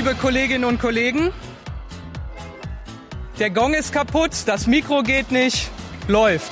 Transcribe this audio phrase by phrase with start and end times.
[0.00, 1.30] liebe Kolleginnen und Kollegen.
[3.38, 5.68] Der Gong ist kaputt, das Mikro geht nicht,
[6.08, 6.50] läuft.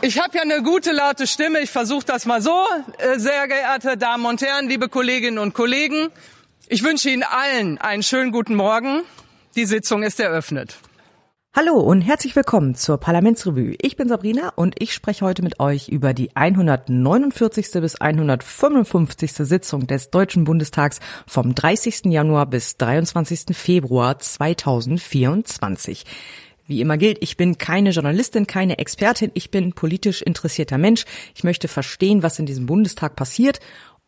[0.00, 2.66] Ich habe ja eine gute laute Stimme, ich versuche das mal so.
[2.98, 6.08] Äh, sehr geehrte Damen und Herren, liebe Kolleginnen und Kollegen,
[6.66, 9.02] ich wünsche Ihnen allen einen schönen guten Morgen.
[9.54, 10.76] Die Sitzung ist eröffnet.
[11.52, 13.74] Hallo und herzlich willkommen zur Parlamentsrevue.
[13.82, 17.72] Ich bin Sabrina und ich spreche heute mit euch über die 149.
[17.72, 19.32] bis 155.
[19.32, 22.04] Sitzung des Deutschen Bundestags vom 30.
[22.04, 23.56] Januar bis 23.
[23.56, 26.06] Februar 2024.
[26.68, 31.04] Wie immer gilt, ich bin keine Journalistin, keine Expertin, ich bin politisch interessierter Mensch.
[31.34, 33.58] Ich möchte verstehen, was in diesem Bundestag passiert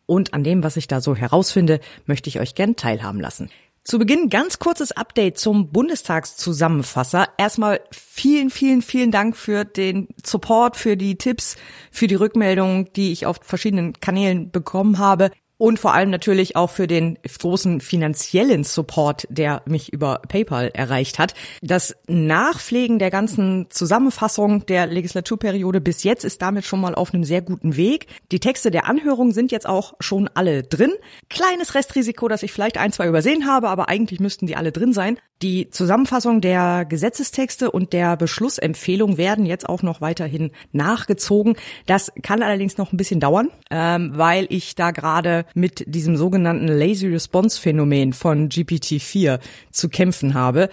[0.05, 3.49] und an dem, was ich da so herausfinde, möchte ich euch gern teilhaben lassen.
[3.83, 7.27] Zu Beginn ganz kurzes Update zum Bundestagszusammenfasser.
[7.37, 11.57] Erstmal vielen, vielen, vielen Dank für den Support, für die Tipps,
[11.91, 15.31] für die Rückmeldungen, die ich auf verschiedenen Kanälen bekommen habe
[15.63, 21.19] und vor allem natürlich auch für den großen finanziellen Support, der mich über PayPal erreicht
[21.19, 21.35] hat.
[21.61, 27.23] Das Nachpflegen der ganzen Zusammenfassung der Legislaturperiode bis jetzt ist damit schon mal auf einem
[27.23, 28.07] sehr guten Weg.
[28.33, 30.91] Die Texte der Anhörung sind jetzt auch schon alle drin.
[31.29, 34.91] Kleines Restrisiko, dass ich vielleicht ein, zwei übersehen habe, aber eigentlich müssten die alle drin
[34.91, 35.17] sein.
[35.43, 41.57] Die Zusammenfassung der Gesetzestexte und der Beschlussempfehlung werden jetzt auch noch weiterhin nachgezogen.
[41.85, 46.69] Das kann allerdings noch ein bisschen dauern, ähm, weil ich da gerade mit diesem sogenannten
[46.69, 50.69] Lazy Response Phänomen von GPT-4 zu kämpfen habe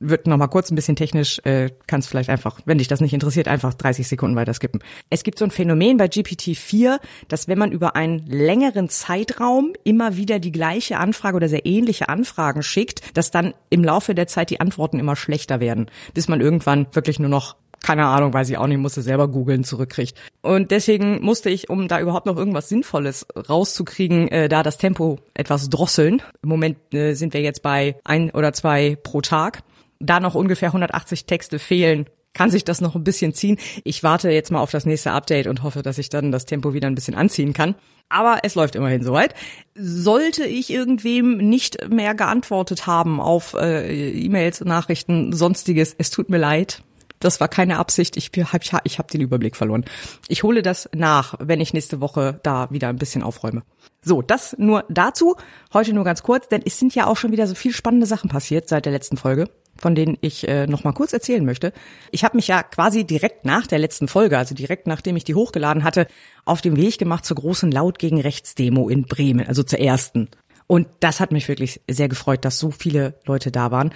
[0.00, 3.12] wird noch mal kurz ein bisschen technisch, äh, kannst vielleicht einfach, wenn dich das nicht
[3.12, 4.82] interessiert, einfach 30 Sekunden weiter skippen.
[5.10, 10.16] Es gibt so ein Phänomen bei GPT-4, dass wenn man über einen längeren Zeitraum immer
[10.16, 14.50] wieder die gleiche Anfrage oder sehr ähnliche Anfragen schickt, dass dann im Laufe der Zeit
[14.50, 18.58] die Antworten immer schlechter werden, bis man irgendwann wirklich nur noch keine Ahnung, weiß ich
[18.58, 20.18] auch nicht, musste selber googeln, zurückkriegt.
[20.42, 25.20] Und deswegen musste ich, um da überhaupt noch irgendwas Sinnvolles rauszukriegen, äh, da das Tempo
[25.32, 26.20] etwas drosseln.
[26.42, 29.62] Im Moment äh, sind wir jetzt bei ein oder zwei pro Tag
[30.00, 33.58] da noch ungefähr 180 Texte fehlen, kann sich das noch ein bisschen ziehen.
[33.84, 36.72] Ich warte jetzt mal auf das nächste Update und hoffe, dass ich dann das Tempo
[36.72, 37.74] wieder ein bisschen anziehen kann.
[38.08, 39.34] Aber es läuft immerhin soweit.
[39.74, 46.38] Sollte ich irgendwem nicht mehr geantwortet haben auf äh, E-Mails, Nachrichten, sonstiges, es tut mir
[46.38, 46.82] leid.
[47.20, 48.16] Das war keine Absicht.
[48.16, 49.84] Ich habe ich, ich hab den Überblick verloren.
[50.28, 53.62] Ich hole das nach, wenn ich nächste Woche da wieder ein bisschen aufräume.
[54.00, 55.34] So, das nur dazu.
[55.72, 58.30] Heute nur ganz kurz, denn es sind ja auch schon wieder so viel spannende Sachen
[58.30, 59.50] passiert seit der letzten Folge
[59.80, 61.72] von denen ich äh, noch mal kurz erzählen möchte.
[62.10, 65.34] Ich habe mich ja quasi direkt nach der letzten Folge, also direkt nachdem ich die
[65.34, 66.06] hochgeladen hatte,
[66.44, 70.28] auf den Weg gemacht zur großen Laut gegen Rechtsdemo in Bremen, also zur ersten.
[70.66, 73.92] Und das hat mich wirklich sehr gefreut, dass so viele Leute da waren.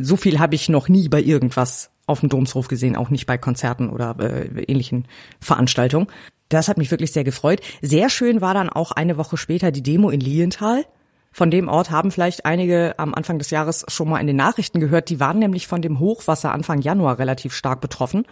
[0.00, 3.38] So viel habe ich noch nie bei irgendwas auf dem Domshof gesehen, auch nicht bei
[3.38, 5.06] Konzerten oder äh, ähnlichen
[5.40, 6.08] Veranstaltungen.
[6.48, 7.60] Das hat mich wirklich sehr gefreut.
[7.80, 10.84] Sehr schön war dann auch eine Woche später die Demo in Lienthal.
[11.32, 14.80] Von dem Ort haben vielleicht einige am Anfang des Jahres schon mal in den Nachrichten
[14.80, 15.10] gehört.
[15.10, 18.24] Die waren nämlich von dem Hochwasser Anfang Januar relativ stark betroffen.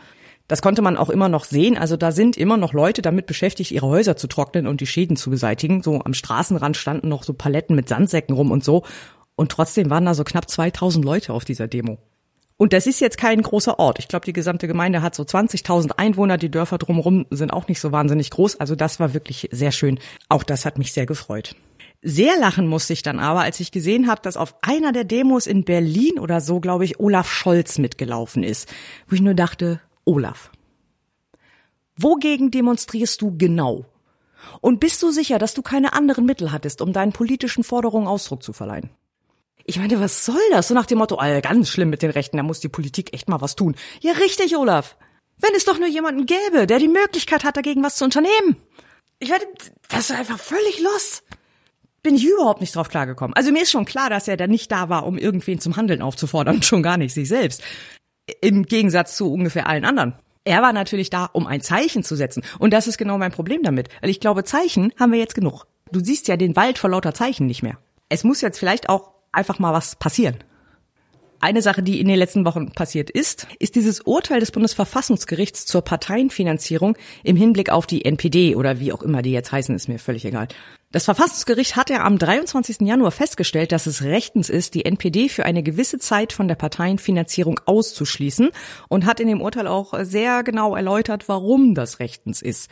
[0.49, 1.77] Das konnte man auch immer noch sehen.
[1.77, 5.17] Also da sind immer noch Leute damit beschäftigt, ihre Häuser zu trocknen und die Schäden
[5.17, 5.83] zu beseitigen.
[5.83, 8.83] So am Straßenrand standen noch so Paletten mit Sandsäcken rum und so.
[9.37, 11.99] Und trotzdem waren da so knapp 2000 Leute auf dieser Demo.
[12.57, 14.01] Und das ist jetzt kein großer Ort.
[14.01, 16.39] Ich glaube, die gesamte Gemeinde hat so 20.000 Einwohner.
[16.39, 18.59] Die Dörfer drumherum sind auch nicht so wahnsinnig groß.
[18.59, 20.01] Also das war wirklich sehr schön.
[20.29, 21.55] Auch das hat mich sehr gefreut.
[22.01, 25.49] Sehr lachen musste ich dann aber, als ich gesehen habe, dass auf einer der Demos
[25.49, 28.73] in Berlin oder so, glaube ich, Olaf Scholz mitgelaufen ist.
[29.09, 30.53] Wo ich nur dachte, Olaf,
[31.97, 33.85] wogegen demonstrierst du genau?
[34.61, 38.45] Und bist du sicher, dass du keine anderen Mittel hattest, um deinen politischen Forderungen Ausdruck
[38.45, 38.91] zu verleihen?
[39.65, 40.69] Ich meine, was soll das?
[40.69, 43.29] So nach dem Motto, all ganz schlimm mit den Rechten, da muss die Politik echt
[43.29, 43.75] mal was tun.
[44.01, 44.97] Ja, richtig, Olaf.
[45.39, 48.57] Wenn es doch nur jemanden gäbe, der die Möglichkeit hat, dagegen was zu unternehmen.
[49.19, 49.47] Ich werde,
[49.89, 51.23] das ist einfach völlig los
[52.03, 53.35] bin ich überhaupt nicht drauf klargekommen.
[53.35, 56.03] Also mir ist schon klar, dass er da nicht da war, um irgendwen zum Handeln
[56.03, 57.63] aufzufordern, schon gar nicht sich selbst.
[58.41, 60.15] Im Gegensatz zu ungefähr allen anderen.
[60.45, 62.43] Er war natürlich da, um ein Zeichen zu setzen.
[62.59, 63.89] Und das ist genau mein Problem damit.
[64.01, 65.67] Weil ich glaube, Zeichen haben wir jetzt genug.
[65.93, 67.79] Du siehst ja den Wald vor lauter Zeichen nicht mehr.
[68.09, 70.37] Es muss jetzt vielleicht auch einfach mal was passieren.
[71.41, 75.83] Eine Sache, die in den letzten Wochen passiert ist, ist dieses Urteil des Bundesverfassungsgerichts zur
[75.83, 80.01] Parteienfinanzierung im Hinblick auf die NPD oder wie auch immer die jetzt heißen, ist mir
[80.01, 80.49] völlig egal.
[80.91, 82.81] Das Verfassungsgericht hat ja am 23.
[82.81, 87.61] Januar festgestellt, dass es rechtens ist, die NPD für eine gewisse Zeit von der Parteienfinanzierung
[87.67, 88.51] auszuschließen
[88.89, 92.69] und hat in dem Urteil auch sehr genau erläutert, warum das rechtens ist.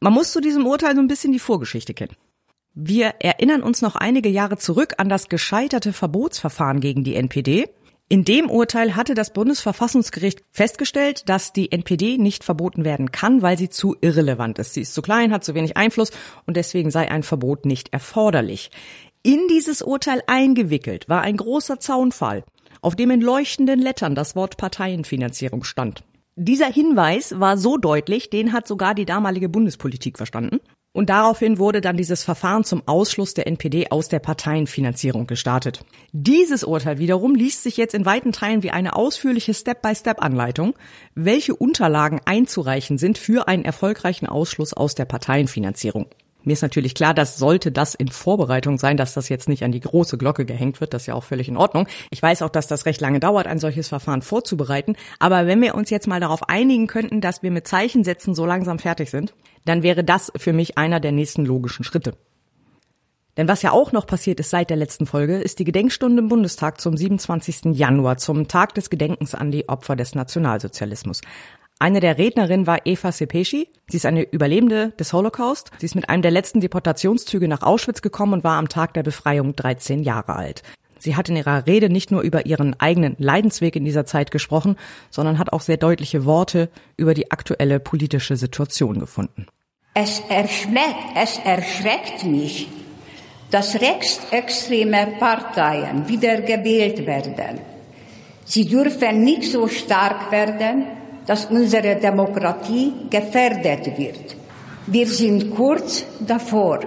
[0.00, 2.16] Man muss zu diesem Urteil so ein bisschen die Vorgeschichte kennen.
[2.74, 7.68] Wir erinnern uns noch einige Jahre zurück an das gescheiterte Verbotsverfahren gegen die NPD.
[8.10, 13.58] In dem Urteil hatte das Bundesverfassungsgericht festgestellt, dass die NPD nicht verboten werden kann, weil
[13.58, 14.72] sie zu irrelevant ist.
[14.72, 16.10] Sie ist zu klein, hat zu wenig Einfluss
[16.46, 18.70] und deswegen sei ein Verbot nicht erforderlich.
[19.22, 22.44] In dieses Urteil eingewickelt war ein großer Zaunfall,
[22.80, 26.02] auf dem in leuchtenden Lettern das Wort Parteienfinanzierung stand.
[26.34, 30.60] Dieser Hinweis war so deutlich, den hat sogar die damalige Bundespolitik verstanden.
[30.92, 35.84] Und daraufhin wurde dann dieses Verfahren zum Ausschluss der NPD aus der Parteienfinanzierung gestartet.
[36.12, 40.74] Dieses Urteil wiederum liest sich jetzt in weiten Teilen wie eine ausführliche Step-by-Step-Anleitung,
[41.14, 46.06] welche Unterlagen einzureichen sind für einen erfolgreichen Ausschluss aus der Parteienfinanzierung.
[46.48, 49.70] Mir ist natürlich klar, dass sollte das in Vorbereitung sein, dass das jetzt nicht an
[49.70, 51.86] die große Glocke gehängt wird, das ist ja auch völlig in Ordnung.
[52.10, 54.96] Ich weiß auch, dass das recht lange dauert, ein solches Verfahren vorzubereiten.
[55.18, 58.78] Aber wenn wir uns jetzt mal darauf einigen könnten, dass wir mit Zeichensätzen so langsam
[58.78, 59.34] fertig sind,
[59.66, 62.14] dann wäre das für mich einer der nächsten logischen Schritte.
[63.36, 66.28] Denn was ja auch noch passiert ist seit der letzten Folge, ist die Gedenkstunde im
[66.28, 67.76] Bundestag zum 27.
[67.76, 71.20] Januar, zum Tag des Gedenkens an die Opfer des Nationalsozialismus.
[71.80, 73.68] Eine der Rednerinnen war Eva Sepeschi.
[73.88, 75.70] Sie ist eine Überlebende des Holocaust.
[75.78, 79.04] Sie ist mit einem der letzten Deportationszüge nach Auschwitz gekommen und war am Tag der
[79.04, 80.64] Befreiung 13 Jahre alt.
[80.98, 84.76] Sie hat in ihrer Rede nicht nur über ihren eigenen Leidensweg in dieser Zeit gesprochen,
[85.10, 89.46] sondern hat auch sehr deutliche Worte über die aktuelle politische Situation gefunden.
[89.94, 92.68] Es es erschreckt mich,
[93.52, 97.60] dass rechtsextreme Parteien wieder gewählt werden.
[98.44, 100.86] Sie dürfen nicht so stark werden,
[101.28, 104.34] dass unsere Demokratie gefährdet wird.
[104.86, 106.80] Wir sind kurz davor.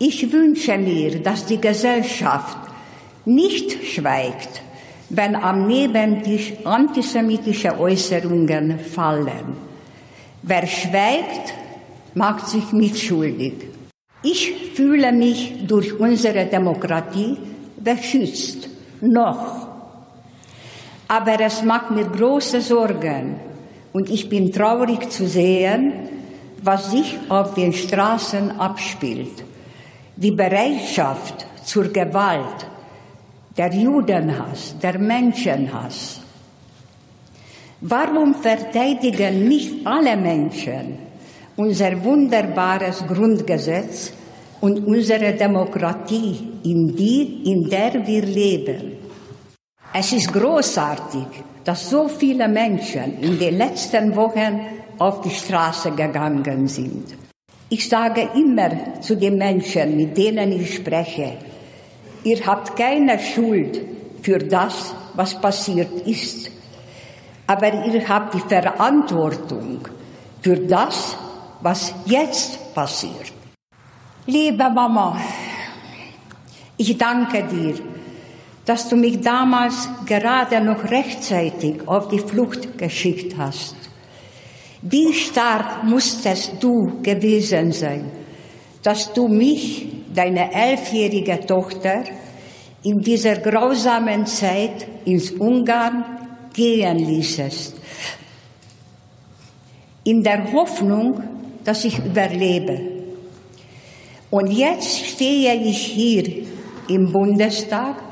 [0.00, 2.58] Ich wünsche mir, dass die Gesellschaft
[3.24, 4.62] nicht schweigt,
[5.10, 9.56] wenn am Nebentisch antisemitische Äußerungen fallen.
[10.42, 11.54] Wer schweigt,
[12.14, 13.54] macht sich mitschuldig.
[14.24, 17.36] Ich fühle mich durch unsere Demokratie
[17.78, 18.68] beschützt.
[19.00, 19.75] Noch.
[21.08, 23.36] Aber es macht mir große Sorgen
[23.92, 25.92] und ich bin traurig zu sehen,
[26.62, 29.44] was sich auf den Straßen abspielt.
[30.16, 32.66] Die Bereitschaft zur Gewalt,
[33.56, 36.20] der Judenhass, der Menschenhass.
[37.80, 40.98] Warum verteidigen nicht alle Menschen
[41.56, 44.12] unser wunderbares Grundgesetz
[44.60, 48.95] und unsere Demokratie, in die, in der wir leben?
[49.98, 51.26] Es ist großartig,
[51.64, 54.60] dass so viele Menschen in den letzten Wochen
[54.98, 57.16] auf die Straße gegangen sind.
[57.70, 61.38] Ich sage immer zu den Menschen, mit denen ich spreche,
[62.24, 63.80] ihr habt keine Schuld
[64.20, 66.50] für das, was passiert ist,
[67.46, 69.88] aber ihr habt die Verantwortung
[70.42, 71.16] für das,
[71.62, 73.32] was jetzt passiert.
[74.26, 75.18] Liebe Mama,
[76.76, 77.95] ich danke dir
[78.66, 83.76] dass du mich damals gerade noch rechtzeitig auf die Flucht geschickt hast.
[84.82, 88.10] Wie stark musstest du gewesen sein,
[88.82, 92.04] dass du mich, deine elfjährige Tochter,
[92.82, 96.04] in dieser grausamen Zeit ins Ungarn
[96.52, 97.74] gehen ließest,
[100.04, 101.22] in der Hoffnung,
[101.64, 102.80] dass ich überlebe.
[104.30, 106.46] Und jetzt stehe ich hier
[106.88, 108.05] im Bundestag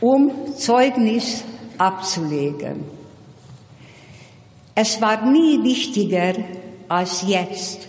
[0.00, 1.44] um Zeugnis
[1.76, 2.84] abzulegen.
[4.74, 6.34] Es war nie wichtiger
[6.88, 7.88] als jetzt,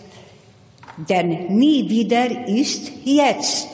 [0.97, 3.67] denn nie wieder ist jetzt.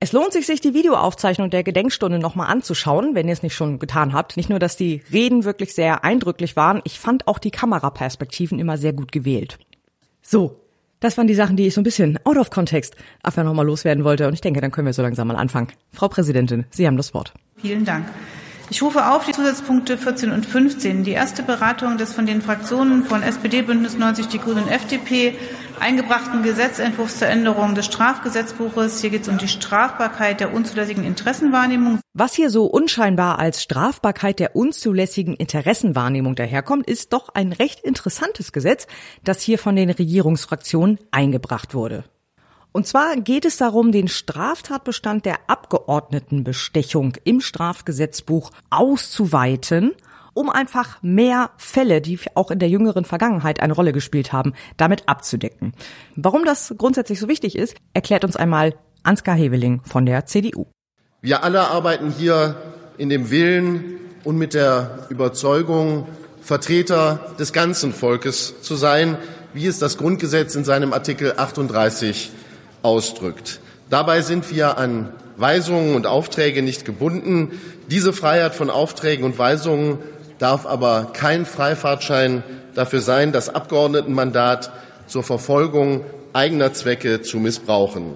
[0.00, 3.78] Es lohnt sich, sich die Videoaufzeichnung der Gedenkstunde nochmal anzuschauen, wenn ihr es nicht schon
[3.78, 4.36] getan habt.
[4.36, 8.76] Nicht nur, dass die Reden wirklich sehr eindrücklich waren, ich fand auch die Kameraperspektiven immer
[8.76, 9.58] sehr gut gewählt.
[10.20, 10.60] So,
[11.04, 14.04] das waren die Sachen, die ich so ein bisschen out of context einfach nochmal loswerden
[14.04, 14.26] wollte.
[14.26, 15.68] Und ich denke, dann können wir so langsam mal anfangen.
[15.92, 17.34] Frau Präsidentin, Sie haben das Wort.
[17.58, 18.06] Vielen Dank.
[18.70, 21.04] Ich rufe auf die Zusatzpunkte 14 und 15.
[21.04, 25.36] Die erste Beratung des von den Fraktionen von SPD, Bündnis 90, die Grünen und FDP
[25.80, 29.00] eingebrachten Gesetzentwurfs zur Änderung des Strafgesetzbuches.
[29.00, 32.00] Hier geht es um die Strafbarkeit der unzulässigen Interessenwahrnehmung.
[32.12, 38.52] Was hier so unscheinbar als Strafbarkeit der unzulässigen Interessenwahrnehmung daherkommt, ist doch ein recht interessantes
[38.52, 38.86] Gesetz,
[39.24, 42.04] das hier von den Regierungsfraktionen eingebracht wurde.
[42.72, 49.92] Und zwar geht es darum, den Straftatbestand der Abgeordnetenbestechung im Strafgesetzbuch auszuweiten,
[50.34, 55.08] um einfach mehr Fälle, die auch in der jüngeren Vergangenheit eine Rolle gespielt haben, damit
[55.08, 55.72] abzudecken.
[56.16, 60.66] Warum das grundsätzlich so wichtig ist, erklärt uns einmal Ansgar Heveling von der CDU.
[61.20, 62.56] Wir alle arbeiten hier
[62.98, 66.06] in dem Willen und mit der Überzeugung,
[66.42, 69.16] Vertreter des ganzen Volkes zu sein,
[69.54, 72.30] wie es das Grundgesetz in seinem Artikel 38
[72.82, 73.60] ausdrückt.
[73.88, 77.60] Dabei sind wir an Weisungen und Aufträge nicht gebunden.
[77.90, 79.98] Diese Freiheit von Aufträgen und Weisungen
[80.38, 82.42] darf aber kein Freifahrtschein
[82.74, 84.72] dafür sein, das Abgeordnetenmandat
[85.06, 88.14] zur Verfolgung eigener Zwecke zu missbrauchen.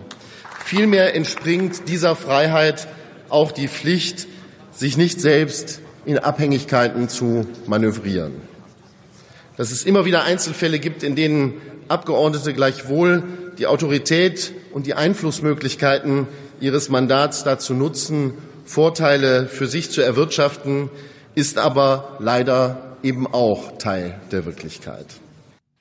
[0.64, 2.88] Vielmehr entspringt dieser Freiheit
[3.28, 4.26] auch die Pflicht,
[4.72, 8.34] sich nicht selbst in Abhängigkeiten zu manövrieren.
[9.56, 11.54] Dass es immer wieder Einzelfälle gibt, in denen
[11.88, 13.22] Abgeordnete gleichwohl
[13.58, 16.26] die Autorität und die Einflussmöglichkeiten
[16.60, 18.34] ihres Mandats dazu nutzen,
[18.64, 20.90] Vorteile für sich zu erwirtschaften,
[21.38, 25.06] ist aber leider eben auch Teil der Wirklichkeit.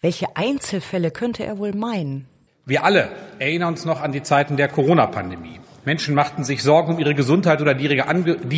[0.01, 2.27] Welche Einzelfälle könnte er wohl meinen?
[2.67, 3.09] Wir alle
[3.39, 5.59] erinnern uns noch an die Zeiten der Corona-Pandemie.
[5.83, 7.87] Menschen machten sich Sorgen um ihre Gesundheit oder die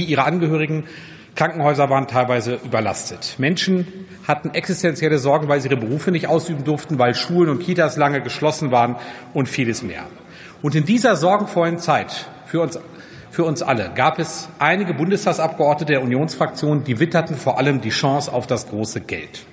[0.03, 0.84] ihrer Angehörigen.
[1.36, 3.36] Krankenhäuser waren teilweise überlastet.
[3.38, 3.88] Menschen
[4.27, 8.22] hatten existenzielle Sorgen, weil sie ihre Berufe nicht ausüben durften, weil Schulen und Kitas lange
[8.22, 8.98] geschlossen waren
[9.34, 10.03] und vieles mehr.
[10.62, 12.77] Und in dieser sorgenvollen Zeit für uns,
[13.39, 18.34] für uns alle gab es einige Bundestagsabgeordnete der Unionsfraktion, die witterten vor allem die Chance
[18.34, 19.46] auf das große Geld.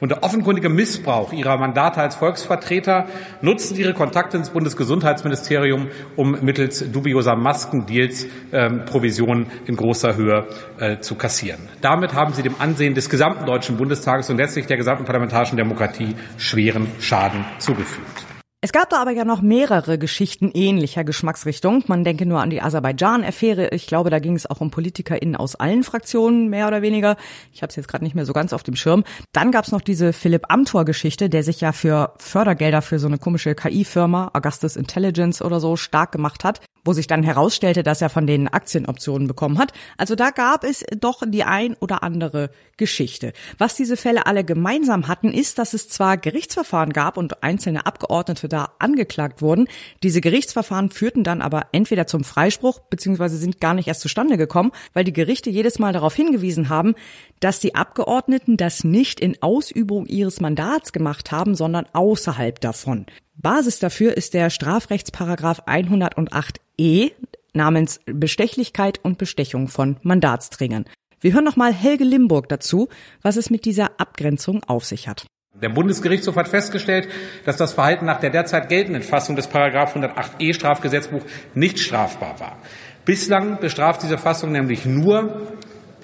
[0.00, 3.08] Unter offenkundigem Missbrauch ihrer Mandate als Volksvertreter
[3.42, 10.46] nutzten ihre Kontakte ins Bundesgesundheitsministerium, um mittels dubioser Maskendeals ähm, Provisionen in großer Höhe
[10.78, 11.68] äh, zu kassieren.
[11.82, 16.16] Damit haben sie dem Ansehen des gesamten Deutschen Bundestages und letztlich der gesamten parlamentarischen Demokratie
[16.38, 18.31] schweren Schaden zugefügt.
[18.64, 21.82] Es gab da aber ja noch mehrere Geschichten ähnlicher Geschmacksrichtung.
[21.88, 23.70] Man denke nur an die Aserbaidschan-Affäre.
[23.70, 27.16] Ich glaube, da ging es auch um PolitikerInnen aus allen Fraktionen, mehr oder weniger.
[27.52, 29.02] Ich habe es jetzt gerade nicht mehr so ganz auf dem Schirm.
[29.32, 33.18] Dann gab es noch diese Philipp Amthor-Geschichte, der sich ja für Fördergelder für so eine
[33.18, 38.10] komische KI-Firma, Augustus Intelligence oder so, stark gemacht hat wo sich dann herausstellte, dass er
[38.10, 39.72] von denen Aktienoptionen bekommen hat.
[39.96, 43.32] Also da gab es doch die ein oder andere Geschichte.
[43.58, 48.48] Was diese Fälle alle gemeinsam hatten, ist, dass es zwar Gerichtsverfahren gab und einzelne Abgeordnete
[48.48, 49.68] da angeklagt wurden.
[50.02, 54.72] Diese Gerichtsverfahren führten dann aber entweder zum Freispruch beziehungsweise sind gar nicht erst zustande gekommen,
[54.92, 56.94] weil die Gerichte jedes Mal darauf hingewiesen haben,
[57.42, 63.06] dass die Abgeordneten das nicht in Ausübung ihres Mandats gemacht haben, sondern außerhalb davon.
[63.34, 67.12] Basis dafür ist der Strafrechtsparagraf 108e
[67.52, 70.84] namens Bestechlichkeit und Bestechung von Mandatsträgern.
[71.20, 72.88] Wir hören nochmal Helge Limburg dazu,
[73.22, 75.26] was es mit dieser Abgrenzung auf sich hat.
[75.60, 77.08] Der Bundesgerichtshof hat festgestellt,
[77.44, 81.22] dass das Verhalten nach der derzeit geltenden Fassung des Paragraph 108e Strafgesetzbuch
[81.54, 82.56] nicht strafbar war.
[83.04, 85.42] Bislang bestraft diese Fassung nämlich nur,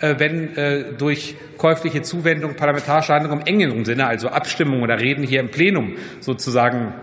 [0.01, 5.41] wenn äh, durch käufliche Zuwendung parlamentarische Handlungen im engeren Sinne, also Abstimmung oder Reden hier
[5.41, 6.95] im Plenum sozusagen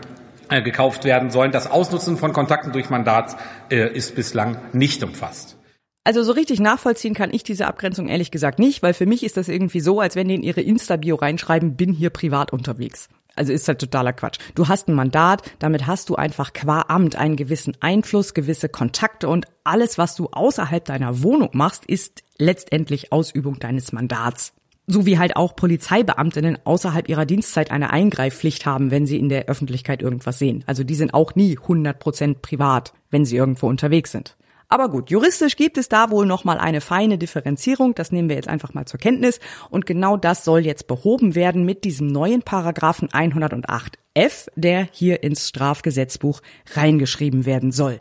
[0.49, 1.51] äh, gekauft werden sollen.
[1.51, 3.35] Das Ausnutzen von Kontakten durch Mandat
[3.71, 5.57] äh, ist bislang nicht umfasst.
[6.03, 9.37] Also so richtig nachvollziehen kann ich diese Abgrenzung ehrlich gesagt nicht, weil für mich ist
[9.37, 13.09] das irgendwie so, als wenn die in ihre Insta-Bio reinschreiben, bin hier privat unterwegs.
[13.35, 14.39] Also ist halt totaler Quatsch.
[14.55, 19.27] Du hast ein Mandat, damit hast du einfach qua Amt einen gewissen Einfluss, gewisse Kontakte
[19.27, 24.53] und alles, was du außerhalb deiner Wohnung machst, ist letztendlich Ausübung deines Mandats
[24.87, 29.45] so wie halt auch Polizeibeamtinnen außerhalb ihrer Dienstzeit eine Eingreifpflicht haben, wenn sie in der
[29.45, 30.63] Öffentlichkeit irgendwas sehen.
[30.67, 34.35] Also die sind auch nie 100 Prozent privat, wenn sie irgendwo unterwegs sind.
[34.67, 38.47] Aber gut, juristisch gibt es da wohl nochmal eine feine Differenzierung, das nehmen wir jetzt
[38.47, 43.09] einfach mal zur Kenntnis und genau das soll jetzt behoben werden mit diesem neuen Paragraphen
[43.09, 46.41] 108f, der hier ins Strafgesetzbuch
[46.73, 47.99] reingeschrieben werden soll.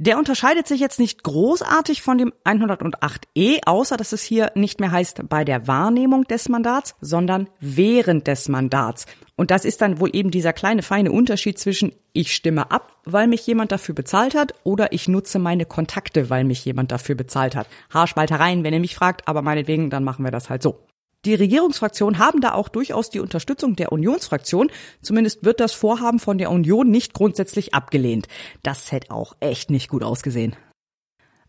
[0.00, 4.92] Der unterscheidet sich jetzt nicht großartig von dem 108e, außer dass es hier nicht mehr
[4.92, 9.06] heißt bei der Wahrnehmung des Mandats, sondern während des Mandats.
[9.38, 13.28] Und das ist dann wohl eben dieser kleine feine Unterschied zwischen ich stimme ab, weil
[13.28, 17.54] mich jemand dafür bezahlt hat, oder ich nutze meine Kontakte, weil mich jemand dafür bezahlt
[17.54, 17.68] hat.
[17.90, 20.80] Haarspaltereien, wenn ihr mich fragt, aber meinetwegen, dann machen wir das halt so.
[21.24, 24.72] Die Regierungsfraktionen haben da auch durchaus die Unterstützung der Unionsfraktion.
[25.02, 28.26] Zumindest wird das Vorhaben von der Union nicht grundsätzlich abgelehnt.
[28.64, 30.56] Das hätte auch echt nicht gut ausgesehen.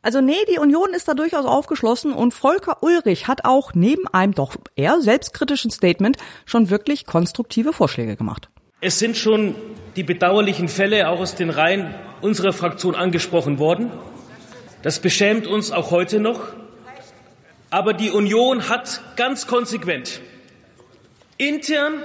[0.02, 4.34] Also nee, die Union ist da durchaus aufgeschlossen und Volker Ulrich hat auch neben einem
[4.34, 8.50] doch eher selbstkritischen Statement schon wirklich konstruktive Vorschläge gemacht.
[8.80, 9.56] Es sind schon
[9.98, 13.92] die bedauerlichen Fälle auch aus den Reihen unserer Fraktion angesprochen worden.
[14.84, 16.40] Das beschämt uns auch heute noch.
[17.70, 20.22] Aber die Union hat ganz konsequent
[21.38, 22.04] intern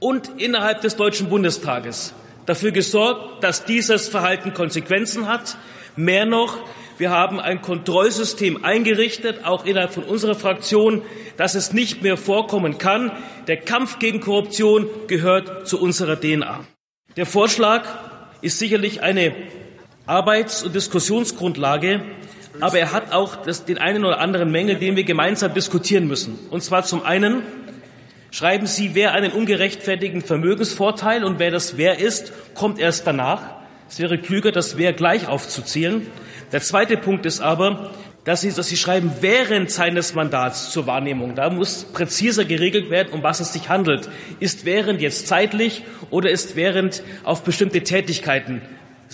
[0.00, 2.12] und innerhalb des Deutschen Bundestages
[2.44, 5.56] dafür gesorgt, dass dieses Verhalten Konsequenzen hat.
[5.96, 6.58] Mehr noch,
[7.00, 11.00] wir haben ein Kontrollsystem eingerichtet, auch innerhalb von unserer Fraktion,
[11.38, 13.10] dass es nicht mehr vorkommen kann.
[13.46, 16.60] Der Kampf gegen Korruption gehört zu unserer DNA.
[17.16, 17.86] Der Vorschlag
[18.42, 19.34] ist sicherlich eine
[20.04, 22.02] Arbeits- und Diskussionsgrundlage,
[22.60, 26.38] aber er hat auch das, den einen oder anderen Mängel, den wir gemeinsam diskutieren müssen.
[26.50, 27.44] Und zwar zum einen
[28.30, 33.40] schreiben Sie, wer einen ungerechtfertigten Vermögensvorteil und wer das wer ist, kommt erst danach.
[33.88, 36.06] Es wäre klüger, das wer gleich aufzuzählen.
[36.52, 37.90] Der zweite Punkt ist aber,
[38.24, 41.34] dass Sie, dass Sie schreiben, während seines Mandats zur Wahrnehmung.
[41.34, 44.08] Da muss präziser geregelt werden, um was es sich handelt.
[44.40, 48.62] Ist während jetzt zeitlich oder ist während auf bestimmte Tätigkeiten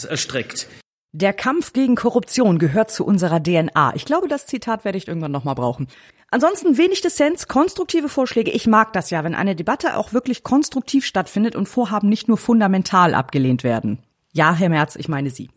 [0.09, 0.69] erstreckt?
[1.12, 3.95] Der Kampf gegen Korruption gehört zu unserer DNA.
[3.95, 5.88] Ich glaube, das Zitat werde ich irgendwann nochmal brauchen.
[6.31, 8.50] Ansonsten wenig Dissens, konstruktive Vorschläge.
[8.50, 12.37] Ich mag das ja, wenn eine Debatte auch wirklich konstruktiv stattfindet und Vorhaben nicht nur
[12.37, 14.00] fundamental abgelehnt werden.
[14.33, 15.49] Ja, Herr Merz, ich meine Sie.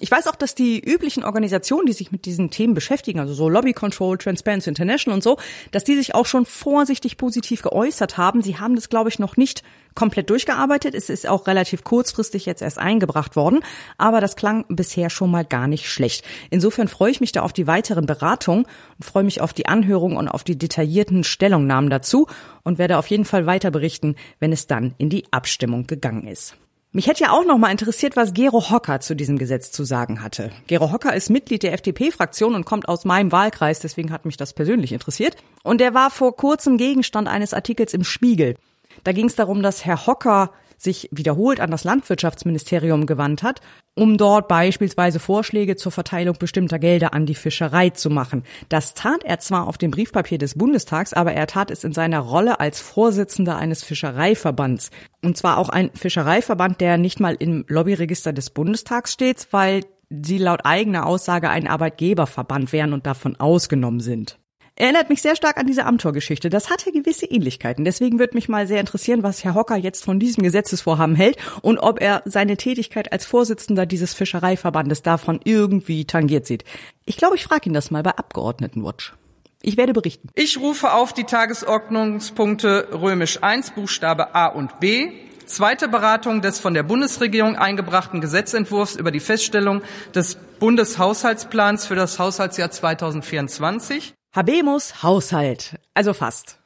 [0.00, 3.48] Ich weiß auch, dass die üblichen Organisationen, die sich mit diesen Themen beschäftigen, also so
[3.48, 5.38] Lobby Control, Transparency International und so,
[5.72, 8.40] dass die sich auch schon vorsichtig positiv geäußert haben.
[8.40, 9.64] Sie haben das, glaube ich, noch nicht
[9.94, 10.94] komplett durchgearbeitet.
[10.94, 13.60] Es ist auch relativ kurzfristig jetzt erst eingebracht worden,
[13.96, 16.24] aber das klang bisher schon mal gar nicht schlecht.
[16.50, 18.66] Insofern freue ich mich da auf die weiteren Beratungen
[18.98, 22.28] und freue mich auf die Anhörung und auf die detaillierten Stellungnahmen dazu
[22.62, 26.56] und werde auf jeden Fall weiter berichten, wenn es dann in die Abstimmung gegangen ist.
[26.90, 30.22] Mich hätte ja auch noch mal interessiert, was Gero Hocker zu diesem Gesetz zu sagen
[30.22, 30.50] hatte.
[30.68, 34.54] Gero Hocker ist Mitglied der FDP-Fraktion und kommt aus meinem Wahlkreis, deswegen hat mich das
[34.54, 35.36] persönlich interessiert.
[35.62, 38.56] Und er war vor kurzem Gegenstand eines Artikels im Spiegel.
[39.04, 43.60] Da ging es darum, dass Herr Hocker sich wiederholt an das Landwirtschaftsministerium gewandt hat,
[43.94, 48.44] um dort beispielsweise Vorschläge zur Verteilung bestimmter Gelder an die Fischerei zu machen.
[48.68, 52.20] Das tat er zwar auf dem Briefpapier des Bundestags, aber er tat es in seiner
[52.20, 54.90] Rolle als Vorsitzender eines Fischereiverbands.
[55.22, 60.38] Und zwar auch ein Fischereiverband, der nicht mal im Lobbyregister des Bundestags steht, weil sie
[60.38, 64.38] laut eigener Aussage ein Arbeitgeberverband wären und davon ausgenommen sind.
[64.78, 66.50] Erinnert mich sehr stark an diese Amtor-Geschichte.
[66.50, 67.84] Das hatte gewisse Ähnlichkeiten.
[67.84, 71.78] Deswegen würde mich mal sehr interessieren, was Herr Hocker jetzt von diesem Gesetzesvorhaben hält und
[71.78, 76.62] ob er seine Tätigkeit als Vorsitzender dieses Fischereiverbandes davon irgendwie tangiert sieht.
[77.06, 79.14] Ich glaube, ich frage ihn das mal bei Abgeordnetenwatch.
[79.62, 80.28] Ich werde berichten.
[80.36, 85.10] Ich rufe auf die Tagesordnungspunkte römisch 1 Buchstabe A und B,
[85.46, 89.82] zweite Beratung des von der Bundesregierung eingebrachten Gesetzentwurfs über die Feststellung
[90.14, 95.80] des Bundeshaushaltsplans für das Haushaltsjahr 2024 Habemus Haushalt.
[95.94, 96.60] Also fast.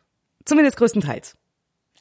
[0.44, 1.38] Zumindest größtenteils.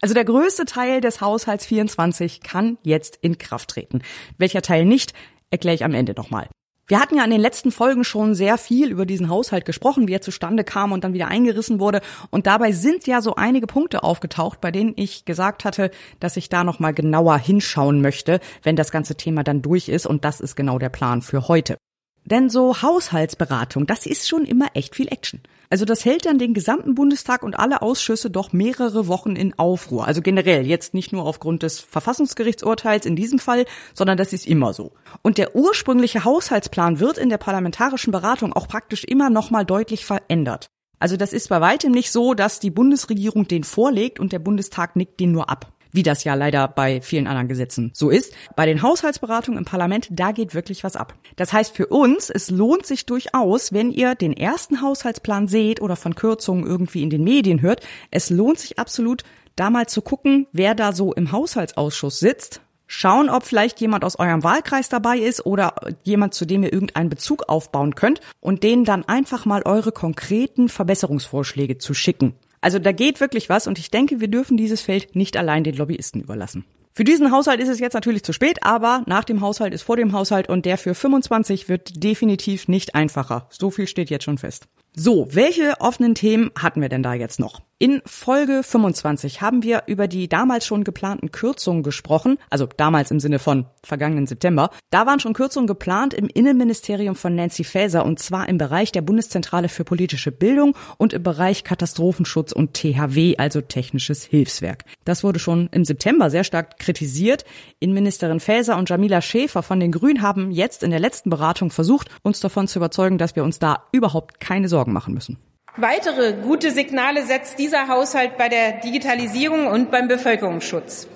[0.02, 4.02] Also der größte Teil des Haushalts 24 kann jetzt in Kraft treten.
[4.38, 5.14] Welcher Teil nicht,
[5.50, 6.50] erkläre ich am Ende nochmal.
[6.88, 10.14] Wir hatten ja in den letzten Folgen schon sehr viel über diesen Haushalt gesprochen, wie
[10.14, 12.02] er zustande kam und dann wieder eingerissen wurde.
[12.32, 16.50] Und dabei sind ja so einige Punkte aufgetaucht, bei denen ich gesagt hatte, dass ich
[16.50, 20.06] da nochmal genauer hinschauen möchte, wenn das ganze Thema dann durch ist.
[20.06, 21.78] Und das ist genau der Plan für heute.
[22.24, 25.42] Denn so Haushaltsberatung, das ist schon immer echt viel Action.
[25.70, 30.06] Also das hält dann den gesamten Bundestag und alle Ausschüsse doch mehrere Wochen in Aufruhr.
[30.06, 34.74] Also generell, jetzt nicht nur aufgrund des Verfassungsgerichtsurteils in diesem Fall, sondern das ist immer
[34.74, 34.92] so.
[35.22, 40.68] Und der ursprüngliche Haushaltsplan wird in der parlamentarischen Beratung auch praktisch immer nochmal deutlich verändert.
[41.00, 44.96] Also das ist bei weitem nicht so, dass die Bundesregierung den vorlegt und der Bundestag
[44.96, 48.34] nickt den nur ab wie das ja leider bei vielen anderen Gesetzen so ist.
[48.56, 51.16] Bei den Haushaltsberatungen im Parlament, da geht wirklich was ab.
[51.36, 55.96] Das heißt für uns, es lohnt sich durchaus, wenn ihr den ersten Haushaltsplan seht oder
[55.96, 59.24] von Kürzungen irgendwie in den Medien hört, es lohnt sich absolut,
[59.56, 64.20] da mal zu gucken, wer da so im Haushaltsausschuss sitzt, schauen, ob vielleicht jemand aus
[64.20, 68.86] eurem Wahlkreis dabei ist oder jemand, zu dem ihr irgendeinen Bezug aufbauen könnt und denen
[68.86, 72.36] dann einfach mal eure konkreten Verbesserungsvorschläge zu schicken.
[72.62, 75.76] Also da geht wirklich was und ich denke, wir dürfen dieses Feld nicht allein den
[75.76, 76.64] Lobbyisten überlassen.
[76.94, 79.96] Für diesen Haushalt ist es jetzt natürlich zu spät, aber nach dem Haushalt ist vor
[79.96, 83.48] dem Haushalt und der für 25 wird definitiv nicht einfacher.
[83.50, 84.68] So viel steht jetzt schon fest.
[84.94, 87.62] So, welche offenen Themen hatten wir denn da jetzt noch?
[87.82, 93.20] In Folge 25 haben wir über die damals schon geplanten Kürzungen gesprochen, also damals im
[93.20, 94.70] Sinne von vergangenen September.
[94.92, 99.02] Da waren schon Kürzungen geplant im Innenministerium von Nancy Faeser und zwar im Bereich der
[99.02, 104.86] Bundeszentrale für politische Bildung und im Bereich Katastrophenschutz und THW, also technisches Hilfswerk.
[105.04, 107.46] Das wurde schon im September sehr stark kritisiert.
[107.80, 112.10] Innenministerin Faeser und Jamila Schäfer von den Grünen haben jetzt in der letzten Beratung versucht,
[112.22, 115.38] uns davon zu überzeugen, dass wir uns da überhaupt keine Sorgen machen müssen.
[115.78, 121.08] Weitere gute Signale setzt dieser Haushalt bei der Digitalisierung und beim Bevölkerungsschutz.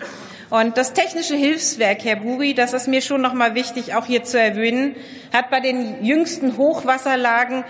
[0.49, 4.23] Und das technische Hilfswerk, Herr Buri, das ist mir schon noch mal wichtig, auch hier
[4.23, 4.95] zu erwähnen,
[5.34, 7.65] hat bei den jüngsten Hochwasserlagen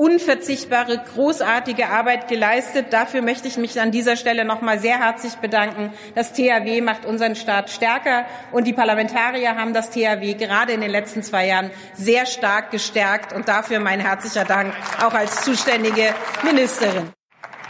[0.00, 2.86] unverzichtbare, großartige Arbeit geleistet.
[2.90, 5.92] Dafür möchte ich mich an dieser Stelle noch mal sehr herzlich bedanken.
[6.14, 10.90] Das THW macht unseren Staat stärker und die Parlamentarier haben das THW gerade in den
[10.90, 14.72] letzten zwei Jahren sehr stark gestärkt und dafür mein herzlicher Dank
[15.04, 17.10] auch als zuständige Ministerin.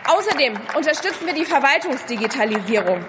[0.06, 3.04] Außerdem unterstützen wir die Verwaltungsdigitalisierung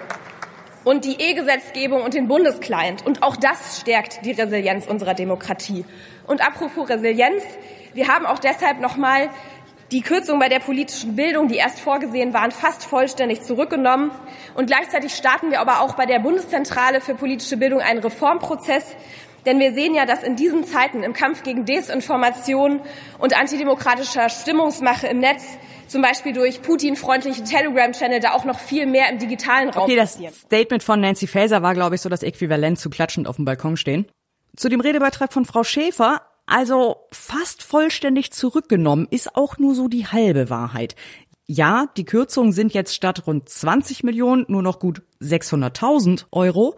[0.82, 3.06] und die E-Gesetzgebung und den Bundesclient.
[3.06, 5.84] Und auch das stärkt die Resilienz unserer Demokratie.
[6.26, 7.44] Und apropos Resilienz,
[7.94, 9.30] wir haben auch deshalb noch mal
[9.90, 14.10] die Kürzungen bei der politischen Bildung, die erst vorgesehen waren, fast vollständig zurückgenommen.
[14.54, 18.96] Und gleichzeitig starten wir aber auch bei der Bundeszentrale für politische Bildung einen Reformprozess,
[19.44, 22.80] Denn wir sehen ja, dass in diesen Zeiten im Kampf gegen Desinformation
[23.18, 25.44] und antidemokratischer Stimmungsmache im Netz
[25.88, 30.18] zum Beispiel durch Putin-freundliche Telegram-Channel da auch noch viel mehr im digitalen Raum Okay, das
[30.44, 33.76] Statement von Nancy Faeser war, glaube ich, so das Äquivalent zu klatschend auf dem Balkon
[33.76, 34.06] stehen.
[34.56, 40.06] Zu dem Redebeitrag von Frau Schäfer, also fast vollständig zurückgenommen, ist auch nur so die
[40.06, 40.96] halbe Wahrheit.
[41.46, 46.76] Ja, die Kürzungen sind jetzt statt rund 20 Millionen nur noch gut 600.000 Euro.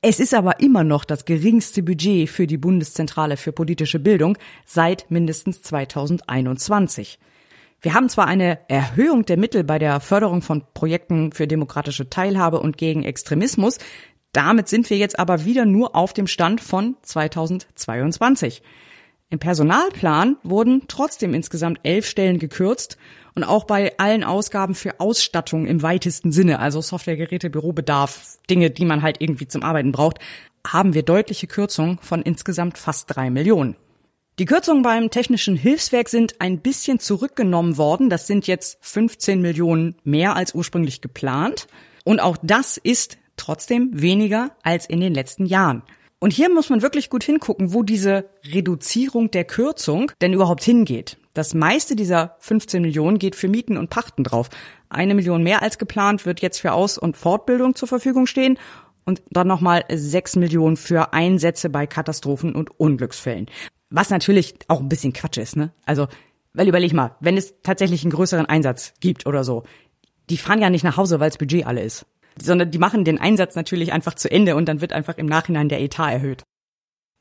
[0.00, 5.10] Es ist aber immer noch das geringste Budget für die Bundeszentrale für politische Bildung seit
[5.10, 7.18] mindestens 2021.
[7.80, 12.60] Wir haben zwar eine Erhöhung der Mittel bei der Förderung von Projekten für demokratische Teilhabe
[12.60, 13.78] und gegen Extremismus,
[14.32, 18.62] damit sind wir jetzt aber wieder nur auf dem Stand von 2022.
[19.30, 22.96] Im Personalplan wurden trotzdem insgesamt elf Stellen gekürzt
[23.34, 28.86] und auch bei allen Ausgaben für Ausstattung im weitesten Sinne, also Softwaregeräte, Bürobedarf, Dinge, die
[28.86, 30.18] man halt irgendwie zum Arbeiten braucht,
[30.66, 33.76] haben wir deutliche Kürzungen von insgesamt fast drei Millionen.
[34.38, 38.08] Die Kürzungen beim Technischen Hilfswerk sind ein bisschen zurückgenommen worden.
[38.08, 41.66] Das sind jetzt 15 Millionen mehr als ursprünglich geplant.
[42.04, 45.82] Und auch das ist trotzdem weniger als in den letzten Jahren.
[46.20, 51.16] Und hier muss man wirklich gut hingucken, wo diese Reduzierung der Kürzung denn überhaupt hingeht.
[51.32, 54.50] Das meiste dieser 15 Millionen geht für Mieten und Pachten drauf.
[54.88, 58.58] Eine Million mehr als geplant wird jetzt für Aus- und Fortbildung zur Verfügung stehen
[59.04, 63.46] und dann nochmal sechs Millionen für Einsätze bei Katastrophen und Unglücksfällen.
[63.88, 65.72] Was natürlich auch ein bisschen Quatsch ist, ne?
[65.86, 66.08] Also,
[66.52, 69.62] weil überleg mal, wenn es tatsächlich einen größeren Einsatz gibt oder so,
[70.28, 72.04] die fahren ja nicht nach Hause, weil das Budget alle ist.
[72.40, 75.68] Sondern die machen den Einsatz natürlich einfach zu Ende und dann wird einfach im Nachhinein
[75.68, 76.42] der Etat erhöht.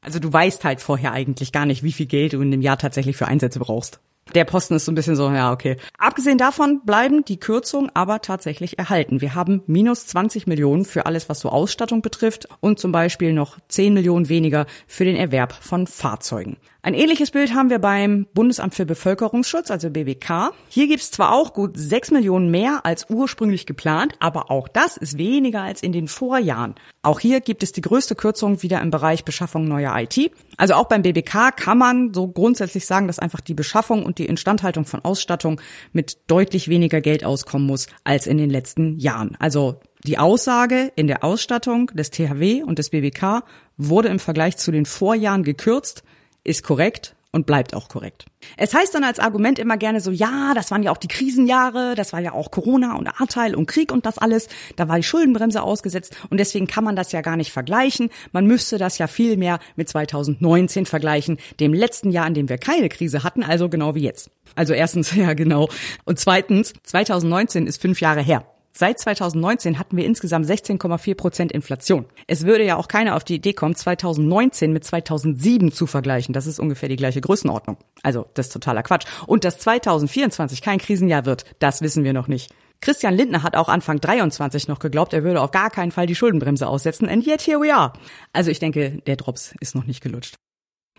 [0.01, 2.77] Also du weißt halt vorher eigentlich gar nicht, wie viel Geld du in dem Jahr
[2.77, 3.99] tatsächlich für Einsätze brauchst.
[4.35, 5.77] Der Posten ist so ein bisschen so, ja, okay.
[5.97, 9.21] Abgesehen davon bleiben die Kürzungen aber tatsächlich erhalten.
[9.21, 13.57] Wir haben minus 20 Millionen für alles, was so Ausstattung betrifft und zum Beispiel noch
[13.69, 16.57] 10 Millionen weniger für den Erwerb von Fahrzeugen.
[16.87, 20.53] Ein ähnliches Bild haben wir beim Bundesamt für Bevölkerungsschutz, also BBK.
[20.69, 25.17] Hier gibt's zwar auch gut 6 Millionen mehr als ursprünglich geplant, aber auch das ist
[25.17, 26.75] weniger als in den Vorjahren.
[27.01, 30.31] Auch hier gibt es die größte Kürzung wieder im Bereich Beschaffung neuer IT.
[30.55, 34.25] Also auch beim BBK kann man so grundsätzlich sagen, dass einfach die Beschaffung und die
[34.25, 35.59] Instandhaltung von Ausstattung
[35.91, 39.35] mit deutlich weniger Geld auskommen muss als in den letzten Jahren.
[39.39, 43.43] Also die Aussage in der Ausstattung des THW und des BBK
[43.75, 46.05] wurde im Vergleich zu den Vorjahren gekürzt
[46.47, 48.25] ist korrekt und bleibt auch korrekt.
[48.55, 51.93] Es heißt dann als Argument immer gerne so, ja, das waren ja auch die Krisenjahre,
[51.95, 55.03] das war ja auch Corona und Ahrteil und Krieg und das alles, da war die
[55.03, 58.09] Schuldenbremse ausgesetzt und deswegen kann man das ja gar nicht vergleichen.
[58.31, 62.57] Man müsste das ja viel mehr mit 2019 vergleichen, dem letzten Jahr, in dem wir
[62.57, 64.31] keine Krise hatten, also genau wie jetzt.
[64.55, 65.69] Also erstens, ja genau.
[66.05, 68.45] Und zweitens, 2019 ist fünf Jahre her.
[68.79, 72.05] Seit 2019 hatten wir insgesamt 16,4 Prozent Inflation.
[72.27, 76.31] Es würde ja auch keiner auf die Idee kommen, 2019 mit 2007 zu vergleichen.
[76.31, 77.77] Das ist ungefähr die gleiche Größenordnung.
[78.03, 79.07] Also das ist totaler Quatsch.
[79.25, 82.53] Und dass 2024 kein Krisenjahr wird, das wissen wir noch nicht.
[82.79, 86.13] Christian Lindner hat auch Anfang 23 noch geglaubt, er würde auf gar keinen Fall die
[86.13, 87.09] Schuldenbremse aussetzen.
[87.09, 87.93] And yet here we are.
[88.31, 90.35] Also ich denke, der Drops ist noch nicht gelutscht.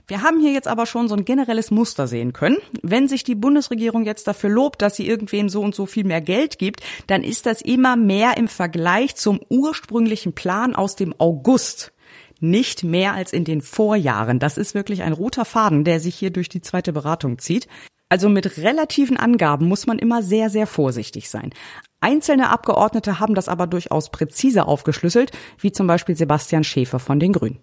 [0.09, 2.57] Wir haben hier jetzt aber schon so ein generelles Muster sehen können.
[2.83, 6.23] Wenn sich die Bundesregierung jetzt dafür lobt, dass sie irgendwem so und so viel mehr
[6.23, 11.92] Geld gibt, dann ist das immer mehr im Vergleich zum ursprünglichen Plan aus dem August.
[12.40, 14.38] Nicht mehr als in den Vorjahren.
[14.38, 17.68] Das ist wirklich ein roter Faden, der sich hier durch die zweite Beratung zieht.
[18.09, 21.51] Also mit relativen Angaben muss man immer sehr, sehr vorsichtig sein.
[22.01, 27.35] Einzelne Abgeordnete haben das aber durchaus präzise aufgeschlüsselt, wie zum Beispiel Sebastian Schäfer von den
[27.35, 27.59] Grünen.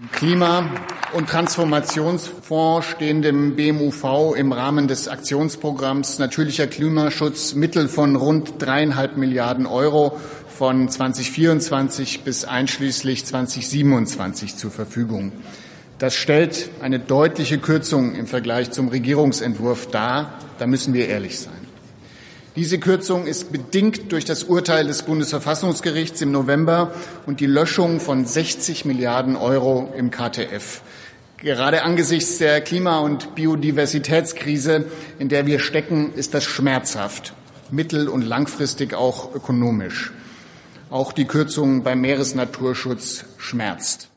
[0.00, 0.70] Im Klima-
[1.12, 9.16] und Transformationsfonds stehen dem BMUV im Rahmen des Aktionsprogramms Natürlicher Klimaschutz Mittel von rund dreieinhalb
[9.16, 10.16] Milliarden Euro
[10.56, 15.32] von 2024 bis einschließlich 2027 zur Verfügung.
[15.98, 20.38] Das stellt eine deutliche Kürzung im Vergleich zum Regierungsentwurf dar.
[20.60, 21.67] Da müssen wir ehrlich sein.
[22.56, 26.92] Diese Kürzung ist bedingt durch das Urteil des Bundesverfassungsgerichts im November
[27.26, 30.80] und die Löschung von 60 Milliarden Euro im KTF.
[31.36, 34.86] Gerade angesichts der Klima- und Biodiversitätskrise,
[35.20, 37.32] in der wir stecken, ist das schmerzhaft,
[37.70, 40.10] mittel- und langfristig auch ökonomisch.
[40.90, 44.07] Auch die Kürzung beim Meeresnaturschutz schmerzt.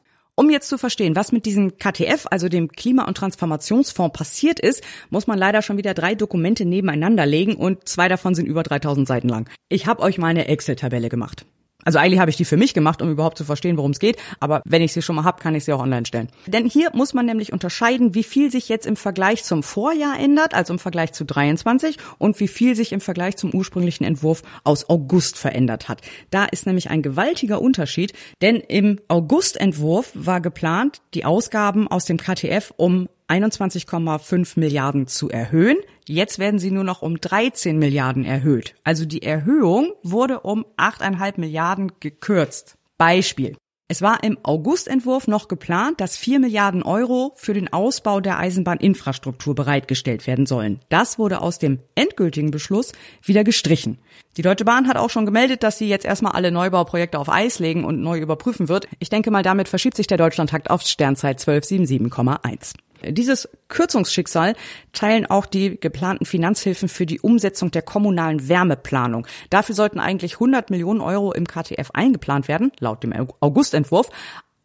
[0.41, 4.83] Um jetzt zu verstehen, was mit diesem KTF, also dem Klima- und Transformationsfonds passiert ist,
[5.11, 9.07] muss man leider schon wieder drei Dokumente nebeneinander legen und zwei davon sind über 3000
[9.07, 9.47] Seiten lang.
[9.69, 11.45] Ich habe euch mal eine Excel-Tabelle gemacht.
[11.83, 14.17] Also eigentlich habe ich die für mich gemacht, um überhaupt zu verstehen, worum es geht.
[14.39, 16.29] Aber wenn ich sie schon mal habe, kann ich sie auch online stellen.
[16.47, 20.53] Denn hier muss man nämlich unterscheiden, wie viel sich jetzt im Vergleich zum Vorjahr ändert,
[20.53, 24.89] also im Vergleich zu 23 und wie viel sich im Vergleich zum ursprünglichen Entwurf aus
[24.89, 26.01] August verändert hat.
[26.29, 32.17] Da ist nämlich ein gewaltiger Unterschied, denn im Augustentwurf war geplant, die Ausgaben aus dem
[32.17, 35.77] KTF um 21,5 Milliarden zu erhöhen.
[36.05, 38.75] Jetzt werden sie nur noch um 13 Milliarden erhöht.
[38.83, 42.75] Also die Erhöhung wurde um 8,5 Milliarden gekürzt.
[42.97, 43.55] Beispiel.
[43.87, 49.53] Es war im Augustentwurf noch geplant, dass 4 Milliarden Euro für den Ausbau der Eisenbahninfrastruktur
[49.53, 50.79] bereitgestellt werden sollen.
[50.87, 53.97] Das wurde aus dem endgültigen Beschluss wieder gestrichen.
[54.37, 57.59] Die Deutsche Bahn hat auch schon gemeldet, dass sie jetzt erstmal alle Neubauprojekte auf Eis
[57.59, 58.87] legen und neu überprüfen wird.
[58.99, 62.75] Ich denke mal, damit verschiebt sich der Deutschlandtakt auf Sternzeit 1277,1.
[63.07, 64.55] Dieses Kürzungsschicksal
[64.93, 69.27] teilen auch die geplanten Finanzhilfen für die Umsetzung der kommunalen Wärmeplanung.
[69.49, 74.09] Dafür sollten eigentlich 100 Millionen Euro im KTF eingeplant werden, laut dem Augustentwurf,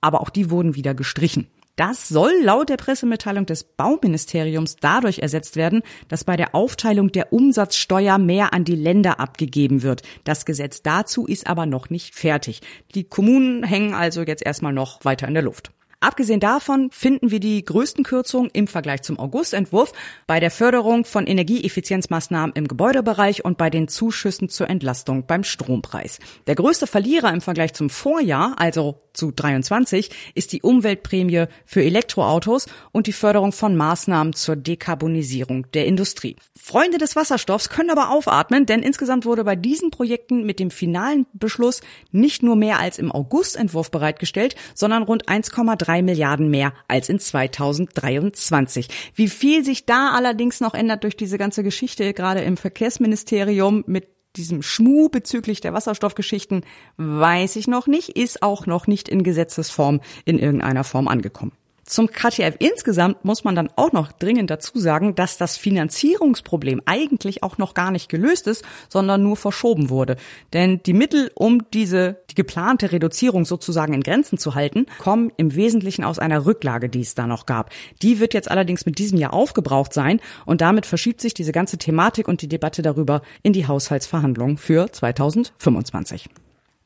[0.01, 1.49] aber auch die wurden wieder gestrichen.
[1.77, 7.35] Das soll laut der Pressemitteilung des Bauministeriums dadurch ersetzt werden, dass bei der Aufteilung der
[7.35, 10.01] Umsatzsteuer mehr an die Länder abgegeben wird.
[10.25, 12.63] Das Gesetz dazu ist aber noch nicht fertig.
[12.95, 15.71] Die Kommunen hängen also jetzt erstmal noch weiter in der Luft.
[16.01, 19.93] Abgesehen davon finden wir die größten Kürzungen im Vergleich zum Augustentwurf
[20.27, 26.19] bei der Förderung von Energieeffizienzmaßnahmen im Gebäudebereich und bei den Zuschüssen zur Entlastung beim Strompreis.
[26.47, 32.67] Der größte Verlierer im Vergleich zum Vorjahr, also zu 23 ist die Umweltprämie für Elektroautos
[32.93, 36.37] und die Förderung von Maßnahmen zur Dekarbonisierung der Industrie.
[36.67, 41.25] Freunde des Wasserstoffs können aber aufatmen, denn insgesamt wurde bei diesen Projekten mit dem finalen
[41.33, 47.21] Beschluss nicht nur mehr als im Augustentwurf bereitgestellt, sondern rund 1,3 Milliarden mehr als in
[47.21, 48.89] 2023.
[49.15, 54.09] Wie viel sich da allerdings noch ändert durch diese ganze Geschichte, gerade im Verkehrsministerium mit
[54.35, 56.65] diesem Schmuh bezüglich der Wasserstoffgeschichten
[56.97, 61.53] weiß ich noch nicht, ist auch noch nicht in Gesetzesform in irgendeiner Form angekommen.
[61.87, 67.45] Zum KTF insgesamt muss man dann auch noch dringend dazu sagen, dass das Finanzierungsproblem eigentlich
[67.45, 70.17] auch noch gar nicht gelöst ist, sondern nur verschoben wurde.
[70.53, 75.55] Denn die Mittel, um diese, die geplante Reduzierung sozusagen in Grenzen zu halten, kommen im
[75.55, 77.71] Wesentlichen aus einer Rücklage, die es da noch gab.
[78.03, 81.79] Die wird jetzt allerdings mit diesem Jahr aufgebraucht sein und damit verschiebt sich diese ganze
[81.79, 86.29] Thematik und die Debatte darüber in die Haushaltsverhandlungen für 2025.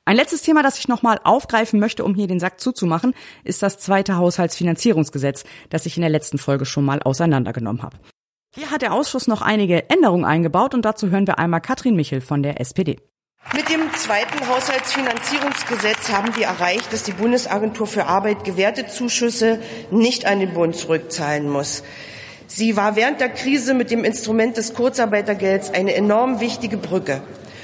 [0.06, 3.78] Ein letztes Thema, das ich nochmal aufgreifen möchte, um hier den Sack zuzumachen, ist das
[3.78, 7.98] zweite Haushaltsfinanzierungsgesetz, das ich in der letzten Folge schon mal auseinandergenommen habe.
[8.54, 12.20] Hier hat der Ausschuss noch einige Änderungen eingebaut und dazu hören wir einmal Katrin Michel
[12.20, 12.98] von der SPD.
[13.54, 19.60] Mit dem zweiten Haushaltsfinanzierungsgesetz haben wir erreicht, dass die Bundesagentur für Arbeit gewährte Zuschüsse
[19.90, 21.82] nicht an den Bund zurückzahlen muss.
[22.46, 27.22] Sie war während der Krise mit dem Instrument des Kurzarbeitergelds eine enorm wichtige Brücke.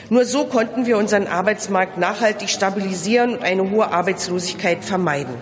[0.09, 5.35] Nur so konnten wir unseren Arbeitsmarkt nachhaltig stabilisieren und eine hohe Arbeitslosigkeit vermeiden.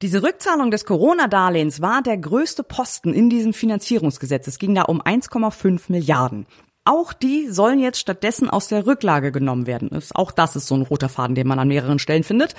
[0.00, 4.46] Diese Rückzahlung des Corona-Darlehens war der größte Posten in diesem Finanzierungsgesetz.
[4.46, 6.46] Es ging da um 1,5 Milliarden.
[6.86, 9.90] Auch die sollen jetzt stattdessen aus der Rücklage genommen werden.
[10.14, 12.54] Auch das ist so ein roter Faden, den man an mehreren Stellen findet.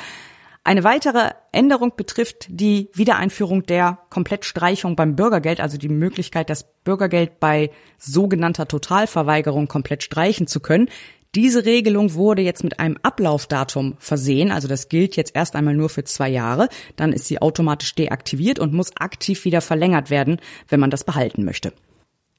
[0.64, 7.40] Eine weitere Änderung betrifft die Wiedereinführung der Komplettstreichung beim Bürgergeld, also die Möglichkeit, das Bürgergeld
[7.40, 10.88] bei sogenannter Totalverweigerung komplett streichen zu können.
[11.34, 15.88] Diese Regelung wurde jetzt mit einem Ablaufdatum versehen, also das gilt jetzt erst einmal nur
[15.88, 16.68] für zwei Jahre,
[16.98, 21.46] dann ist sie automatisch deaktiviert und muss aktiv wieder verlängert werden, wenn man das behalten
[21.46, 21.72] möchte.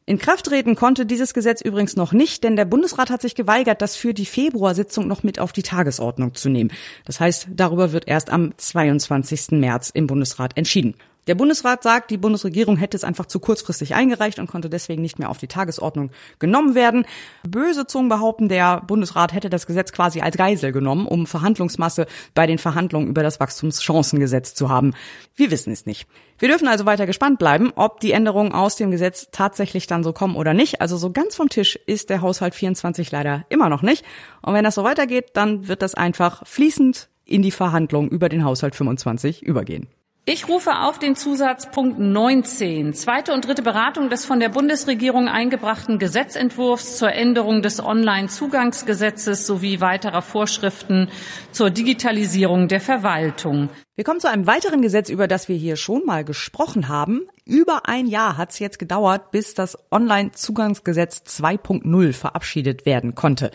[0.04, 3.80] In Kraft treten konnte dieses Gesetz übrigens noch nicht, denn der Bundesrat hat sich geweigert,
[3.80, 6.70] das für die Februarsitzung noch mit auf die Tagesordnung zu nehmen.
[7.06, 9.52] Das heißt, darüber wird erst am 22.
[9.52, 10.96] März im Bundesrat entschieden.
[11.28, 15.20] Der Bundesrat sagt, die Bundesregierung hätte es einfach zu kurzfristig eingereicht und konnte deswegen nicht
[15.20, 17.06] mehr auf die Tagesordnung genommen werden.
[17.46, 22.48] Böse Zungen behaupten, der Bundesrat hätte das Gesetz quasi als Geisel genommen, um Verhandlungsmasse bei
[22.48, 24.94] den Verhandlungen über das Wachstumschancengesetz zu haben.
[25.36, 26.08] Wir wissen es nicht.
[26.40, 30.12] Wir dürfen also weiter gespannt bleiben, ob die Änderungen aus dem Gesetz tatsächlich dann so
[30.12, 30.80] kommen oder nicht.
[30.80, 34.04] Also so ganz vom Tisch ist der Haushalt 24 leider immer noch nicht.
[34.42, 38.44] Und wenn das so weitergeht, dann wird das einfach fließend in die Verhandlungen über den
[38.44, 39.86] Haushalt 25 übergehen.
[40.24, 45.98] Ich rufe auf den Zusatzpunkt 19, zweite und dritte Beratung des von der Bundesregierung eingebrachten
[45.98, 51.08] Gesetzentwurfs zur Änderung des Online-Zugangsgesetzes sowie weiterer Vorschriften
[51.50, 53.68] zur Digitalisierung der Verwaltung.
[53.96, 57.22] Wir kommen zu einem weiteren Gesetz, über das wir hier schon mal gesprochen haben.
[57.44, 63.50] Über ein Jahr hat es jetzt gedauert, bis das Online-Zugangsgesetz 2.0 verabschiedet werden konnte.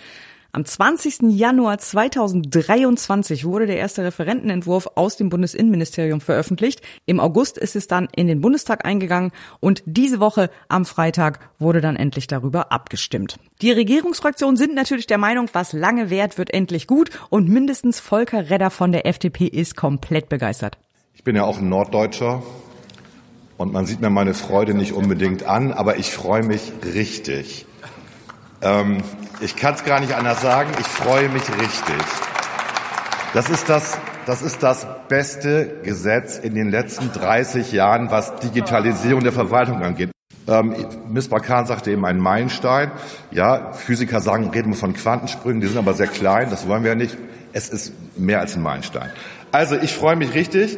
[0.58, 1.38] Am 20.
[1.38, 6.82] Januar 2023 wurde der erste Referentenentwurf aus dem Bundesinnenministerium veröffentlicht.
[7.06, 11.80] Im August ist es dann in den Bundestag eingegangen und diese Woche am Freitag wurde
[11.80, 13.38] dann endlich darüber abgestimmt.
[13.62, 18.50] Die Regierungsfraktionen sind natürlich der Meinung, was lange währt, wird endlich gut und mindestens Volker
[18.50, 20.80] Redder von der FDP ist komplett begeistert.
[21.13, 22.41] Ich bin ja auch ein Norddeutscher
[23.60, 27.67] und man sieht mir meine Freude nicht unbedingt an, aber ich freue mich richtig.
[28.62, 29.04] Ähm,
[29.39, 32.06] ich kann es gar nicht anders sagen, ich freue mich richtig.
[33.34, 39.24] Das ist das, das ist das beste Gesetz in den letzten 30 Jahren, was Digitalisierung
[39.24, 40.12] der Verwaltung angeht.
[40.48, 40.76] Ähm,
[41.10, 42.91] Miss Bakan sagte eben ein Meilenstein.
[43.32, 46.91] Ja, Physiker sagen, reden wir von Quantensprüngen, die sind aber sehr klein, das wollen wir
[46.91, 47.17] ja nicht.
[47.54, 49.10] Es ist mehr als ein Meilenstein.
[49.52, 50.78] Also ich freue mich richtig.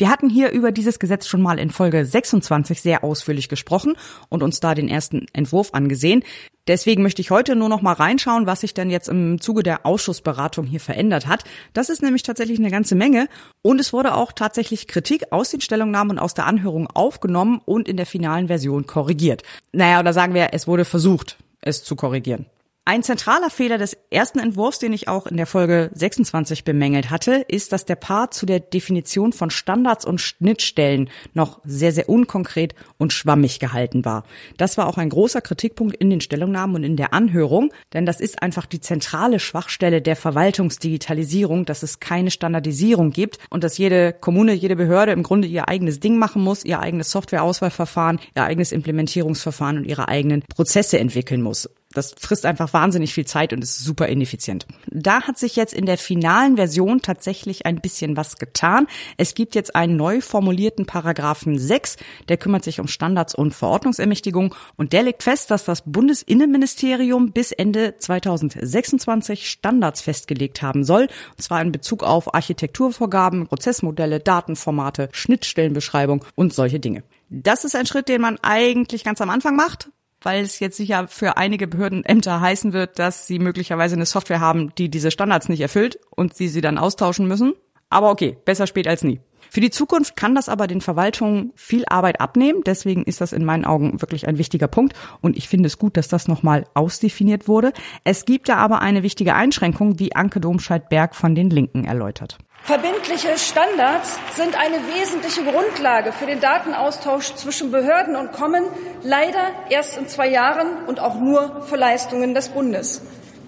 [0.00, 3.98] Wir hatten hier über dieses Gesetz schon mal in Folge 26 sehr ausführlich gesprochen
[4.30, 6.24] und uns da den ersten Entwurf angesehen.
[6.66, 9.84] Deswegen möchte ich heute nur noch mal reinschauen, was sich denn jetzt im Zuge der
[9.84, 11.44] Ausschussberatung hier verändert hat.
[11.74, 13.28] Das ist nämlich tatsächlich eine ganze Menge
[13.60, 17.86] und es wurde auch tatsächlich Kritik aus den Stellungnahmen und aus der Anhörung aufgenommen und
[17.86, 19.42] in der finalen Version korrigiert.
[19.72, 22.46] Naja, oder sagen wir, es wurde versucht, es zu korrigieren.
[22.86, 27.44] Ein zentraler Fehler des ersten Entwurfs, den ich auch in der Folge 26 bemängelt hatte,
[27.46, 32.74] ist, dass der Part zu der Definition von Standards und Schnittstellen noch sehr, sehr unkonkret
[32.96, 34.24] und schwammig gehalten war.
[34.56, 38.18] Das war auch ein großer Kritikpunkt in den Stellungnahmen und in der Anhörung, denn das
[38.18, 44.14] ist einfach die zentrale Schwachstelle der Verwaltungsdigitalisierung, dass es keine Standardisierung gibt und dass jede
[44.14, 48.72] Kommune, jede Behörde im Grunde ihr eigenes Ding machen muss, ihr eigenes Softwareauswahlverfahren, ihr eigenes
[48.72, 51.68] Implementierungsverfahren und ihre eigenen Prozesse entwickeln muss.
[51.92, 54.64] Das frisst einfach wahnsinnig viel Zeit und ist super ineffizient.
[54.86, 58.86] Da hat sich jetzt in der finalen Version tatsächlich ein bisschen was getan.
[59.16, 61.96] Es gibt jetzt einen neu formulierten Paragraphen 6,
[62.28, 67.50] der kümmert sich um Standards und Verordnungsermächtigung und der legt fest, dass das Bundesinnenministerium bis
[67.50, 76.24] Ende 2026 Standards festgelegt haben soll, und zwar in Bezug auf Architekturvorgaben, Prozessmodelle, Datenformate, Schnittstellenbeschreibung
[76.36, 77.02] und solche Dinge.
[77.30, 79.90] Das ist ein Schritt, den man eigentlich ganz am Anfang macht
[80.22, 84.74] weil es jetzt sicher für einige Behördenämter heißen wird, dass sie möglicherweise eine Software haben,
[84.76, 87.54] die diese Standards nicht erfüllt und sie sie dann austauschen müssen.
[87.88, 89.20] Aber okay, besser spät als nie.
[89.52, 92.62] Für die Zukunft kann das aber den Verwaltungen viel Arbeit abnehmen.
[92.64, 94.94] Deswegen ist das in meinen Augen wirklich ein wichtiger Punkt.
[95.20, 97.72] Und ich finde es gut, dass das nochmal ausdefiniert wurde.
[98.04, 102.38] Es gibt da aber eine wichtige Einschränkung, wie Anke Domscheit-Berg von den Linken erläutert.
[102.62, 108.64] Verbindliche Standards sind eine wesentliche Grundlage für den Datenaustausch zwischen Behörden und kommen
[109.02, 113.02] leider erst in zwei Jahren und auch nur für Leistungen des Bundes.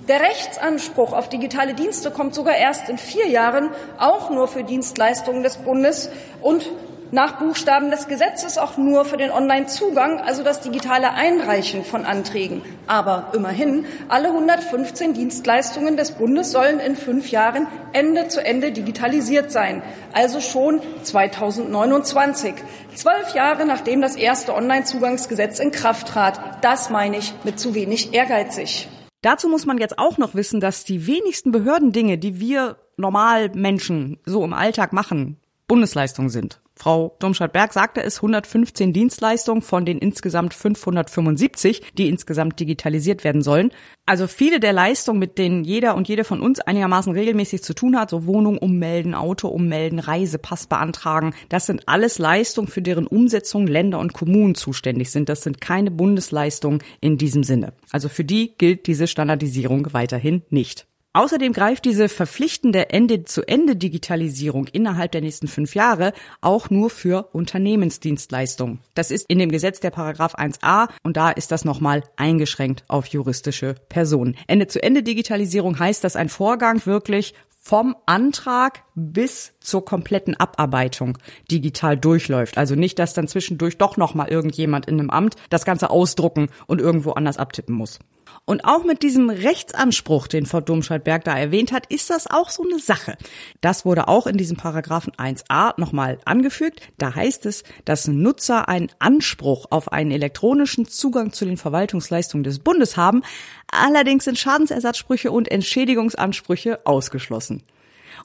[0.08, 5.44] Der Rechtsanspruch auf digitale Dienste kommt sogar erst in vier Jahren, auch nur für Dienstleistungen
[5.44, 6.68] des Bundes und
[7.12, 12.62] nach Buchstaben des Gesetzes auch nur für den Online-Zugang, also das digitale Einreichen von Anträgen.
[12.86, 19.52] Aber immerhin, alle 115 Dienstleistungen des Bundes sollen in fünf Jahren Ende zu Ende digitalisiert
[19.52, 19.82] sein,
[20.14, 22.54] also schon 2029.
[22.94, 26.40] Zwölf Jahre nachdem das erste Online-Zugangsgesetz in Kraft trat.
[26.62, 28.88] Das meine ich mit zu wenig ehrgeizig.
[29.20, 34.18] Dazu muss man jetzt auch noch wissen, dass die wenigsten Behördendinge, die wir normal Menschen
[34.24, 35.36] so im Alltag machen,
[35.68, 36.61] Bundesleistungen sind.
[36.74, 43.70] Frau Domscheit-Berg sagte es, 115 Dienstleistungen von den insgesamt 575, die insgesamt digitalisiert werden sollen.
[44.06, 47.98] Also viele der Leistungen, mit denen jeder und jede von uns einigermaßen regelmäßig zu tun
[47.98, 53.66] hat, so Wohnung ummelden, Auto ummelden, Reisepass beantragen, das sind alles Leistungen, für deren Umsetzung
[53.66, 55.28] Länder und Kommunen zuständig sind.
[55.28, 57.74] Das sind keine Bundesleistungen in diesem Sinne.
[57.90, 60.86] Also für die gilt diese Standardisierung weiterhin nicht.
[61.14, 68.78] Außerdem greift diese verpflichtende Ende-zu-Ende-Digitalisierung innerhalb der nächsten fünf Jahre auch nur für Unternehmensdienstleistungen.
[68.94, 73.06] Das ist in dem Gesetz der Paragraph 1a und da ist das nochmal eingeschränkt auf
[73.06, 74.36] juristische Personen.
[74.46, 81.18] Ende-zu-Ende-Digitalisierung heißt, dass ein Vorgang wirklich vom Antrag bis zur kompletten Abarbeitung
[81.50, 82.56] digital durchläuft.
[82.56, 86.48] Also nicht, dass dann zwischendurch doch noch mal irgendjemand in einem Amt das Ganze ausdrucken
[86.66, 88.00] und irgendwo anders abtippen muss.
[88.44, 92.64] Und auch mit diesem Rechtsanspruch, den Frau Domscheit-Berg da erwähnt hat, ist das auch so
[92.64, 93.16] eine Sache.
[93.60, 96.80] Das wurde auch in diesem Paragraphen 1a nochmal angefügt.
[96.98, 102.58] Da heißt es, dass Nutzer einen Anspruch auf einen elektronischen Zugang zu den Verwaltungsleistungen des
[102.58, 103.22] Bundes haben.
[103.70, 107.62] Allerdings sind Schadensersatzsprüche und Entschädigungsansprüche ausgeschlossen.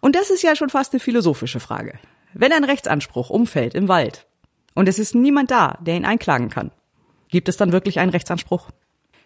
[0.02, 2.00] Und das ist ja schon fast eine philosophische Frage.
[2.34, 4.28] Wenn ein Rechtsanspruch umfällt im Wald
[4.74, 6.72] und es ist niemand da, der ihn einklagen kann,
[7.30, 8.70] gibt es dann wirklich einen Rechtsanspruch?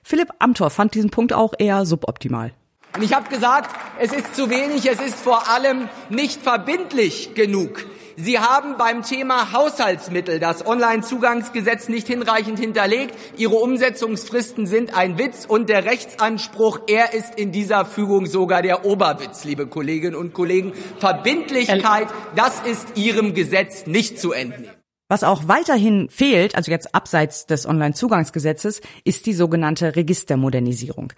[0.03, 2.53] Philipp Amthor fand diesen Punkt auch eher suboptimal.
[2.95, 7.85] Und ich habe gesagt, es ist zu wenig, es ist vor allem nicht verbindlich genug.
[8.17, 13.15] Sie haben beim Thema Haushaltsmittel das Onlinezugangsgesetz nicht hinreichend hinterlegt.
[13.37, 18.85] Ihre Umsetzungsfristen sind ein Witz und der Rechtsanspruch, er ist in dieser Fügung sogar der
[18.85, 20.73] Oberwitz, liebe Kolleginnen und Kollegen.
[20.99, 24.80] Verbindlichkeit, das ist Ihrem Gesetz nicht zu entnehmen.
[25.11, 31.11] Was auch weiterhin fehlt, also jetzt abseits des Onlinezugangsgesetzes, ist die sogenannte Registermodernisierung.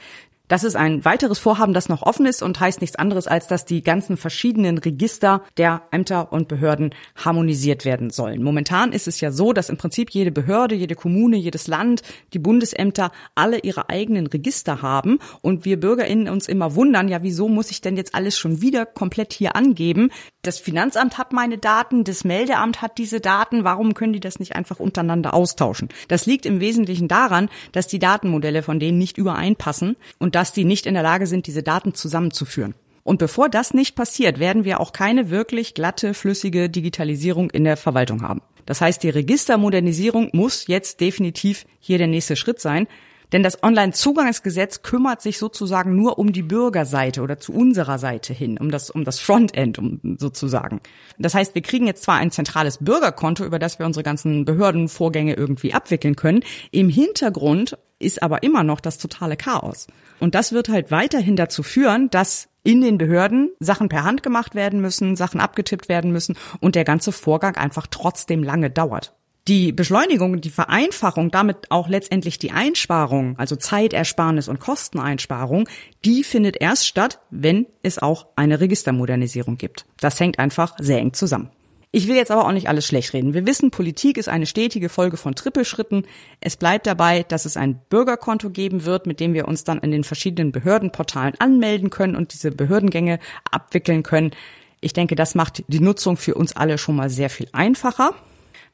[0.54, 3.66] Das ist ein weiteres Vorhaben, das noch offen ist und heißt nichts anderes, als dass
[3.66, 8.44] die ganzen verschiedenen Register der Ämter und Behörden harmonisiert werden sollen.
[8.44, 12.38] Momentan ist es ja so, dass im Prinzip jede Behörde, jede Kommune, jedes Land, die
[12.38, 17.72] Bundesämter alle ihre eigenen Register haben und wir BürgerInnen uns immer wundern, ja, wieso muss
[17.72, 20.12] ich denn jetzt alles schon wieder komplett hier angeben?
[20.44, 24.56] Das Finanzamt hat meine Daten, das Meldeamt hat diese Daten, warum können die das nicht
[24.56, 25.90] einfach untereinander austauschen?
[26.10, 30.66] Das liegt im Wesentlichen daran, dass die Datenmodelle von denen nicht übereinpassen und dass die
[30.66, 32.76] nicht in der Lage sind, diese Daten zusammenzuführen.
[33.04, 37.78] Und bevor das nicht passiert, werden wir auch keine wirklich glatte, flüssige Digitalisierung in der
[37.78, 38.42] Verwaltung haben.
[38.66, 42.88] Das heißt, die Registermodernisierung muss jetzt definitiv hier der nächste Schritt sein.
[43.34, 48.60] Denn das Onlinezugangsgesetz kümmert sich sozusagen nur um die Bürgerseite oder zu unserer Seite hin,
[48.60, 50.82] um das, um das Frontend um, sozusagen.
[51.18, 55.34] Das heißt, wir kriegen jetzt zwar ein zentrales Bürgerkonto, über das wir unsere ganzen Behördenvorgänge
[55.34, 56.44] irgendwie abwickeln können.
[56.72, 59.88] Im Hintergrund ist aber immer noch das totale Chaos.
[60.20, 64.54] Und das wird halt weiterhin dazu führen, dass in den Behörden Sachen per Hand gemacht
[64.54, 69.14] werden müssen, Sachen abgetippt werden müssen und der ganze Vorgang einfach trotzdem lange dauert.
[69.50, 75.68] Die Beschleunigung, die Vereinfachung, damit auch letztendlich die Einsparung, also Zeitersparnis und Kosteneinsparung,
[76.06, 79.86] die findet erst statt, wenn es auch eine Registermodernisierung gibt.
[80.00, 81.50] Das hängt einfach sehr eng zusammen.
[81.92, 83.34] Ich will jetzt aber auch nicht alles schlecht reden.
[83.34, 86.08] Wir wissen, Politik ist eine stetige Folge von Trippelschritten.
[86.40, 89.92] Es bleibt dabei, dass es ein Bürgerkonto geben wird, mit dem wir uns dann in
[89.92, 93.20] den verschiedenen Behördenportalen anmelden können und diese Behördengänge
[93.52, 94.32] abwickeln können.
[94.80, 98.16] Ich denke, das macht die Nutzung für uns alle schon mal sehr viel einfacher.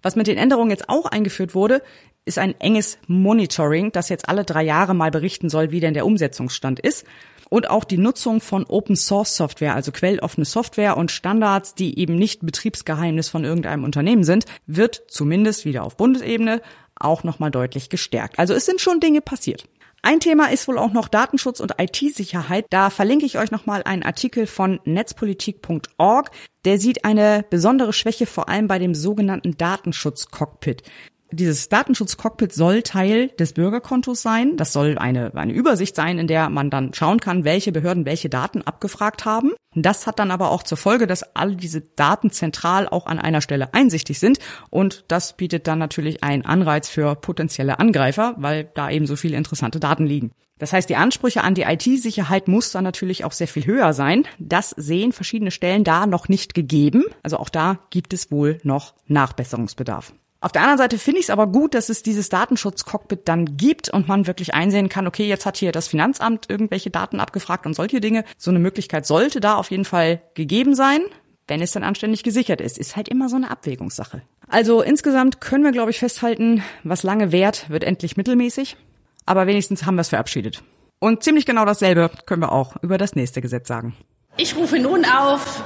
[0.02, 1.82] Was mit den Änderungen jetzt auch eingeführt wurde,
[2.26, 6.06] ist ein enges Monitoring, das jetzt alle drei Jahre mal berichten soll, wie denn der
[6.06, 7.06] Umsetzungsstand ist
[7.50, 12.16] und auch die Nutzung von Open Source Software, also quelloffene Software und Standards, die eben
[12.16, 16.62] nicht Betriebsgeheimnis von irgendeinem Unternehmen sind, wird zumindest wieder auf Bundesebene
[16.95, 18.38] auch nochmal deutlich gestärkt.
[18.38, 19.66] Also es sind schon Dinge passiert.
[20.02, 22.66] Ein Thema ist wohl auch noch Datenschutz und IT-Sicherheit.
[22.70, 26.32] Da verlinke ich euch nochmal einen Artikel von netzpolitik.org.
[26.66, 30.84] Der sieht eine besondere Schwäche vor allem bei dem sogenannten Datenschutzcockpit.
[31.32, 34.58] Dieses Datenschutzcockpit soll Teil des Bürgerkontos sein.
[34.58, 38.30] Das soll eine, eine Übersicht sein, in der man dann schauen kann, welche Behörden welche
[38.30, 39.52] Daten abgefragt haben.
[39.76, 43.42] Das hat dann aber auch zur Folge, dass all diese Daten zentral auch an einer
[43.42, 44.40] Stelle einsichtig sind.
[44.72, 49.38] Und das bietet dann natürlich einen Anreiz für potenzielle Angreifer, weil da eben so viele
[49.38, 50.32] interessante Daten liegen.
[50.58, 54.28] Das heißt, die Ansprüche an die IT-Sicherheit muss dann natürlich auch sehr viel höher sein.
[54.40, 57.06] Das sehen verschiedene Stellen da noch nicht gegeben.
[57.24, 60.14] Also auch da gibt es wohl noch Nachbesserungsbedarf.
[60.42, 63.90] Auf der anderen Seite finde ich es aber gut, dass es dieses Datenschutzcockpit dann gibt
[63.90, 67.74] und man wirklich einsehen kann, okay, jetzt hat hier das Finanzamt irgendwelche Daten abgefragt und
[67.74, 68.24] solche Dinge.
[68.38, 71.02] So eine Möglichkeit sollte da auf jeden Fall gegeben sein,
[71.50, 72.78] wenn es dann anständig gesichert ist.
[72.78, 74.22] Ist halt immer so eine Abwägungssache.
[74.48, 78.78] Also insgesamt können wir, glaube ich, festhalten, was lange währt, wird endlich mittelmäßig.
[79.26, 80.64] Aber wenigstens haben wir es verabschiedet.
[81.00, 83.94] Und ziemlich genau dasselbe können wir auch über das nächste Gesetz sagen.
[84.38, 85.64] Ich rufe nun auf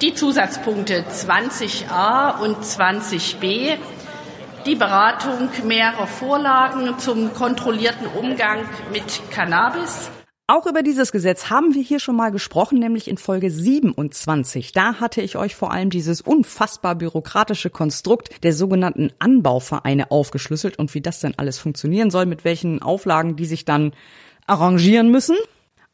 [0.00, 3.76] die Zusatzpunkte 20a und 20b,
[4.64, 10.10] die Beratung mehrerer Vorlagen zum kontrollierten Umgang mit Cannabis.
[10.46, 14.72] Auch über dieses Gesetz haben wir hier schon mal gesprochen, nämlich in Folge 27.
[14.72, 20.92] Da hatte ich euch vor allem dieses unfassbar bürokratische Konstrukt der sogenannten Anbauvereine aufgeschlüsselt und
[20.94, 23.92] wie das denn alles funktionieren soll, mit welchen Auflagen die sich dann
[24.46, 25.36] arrangieren müssen.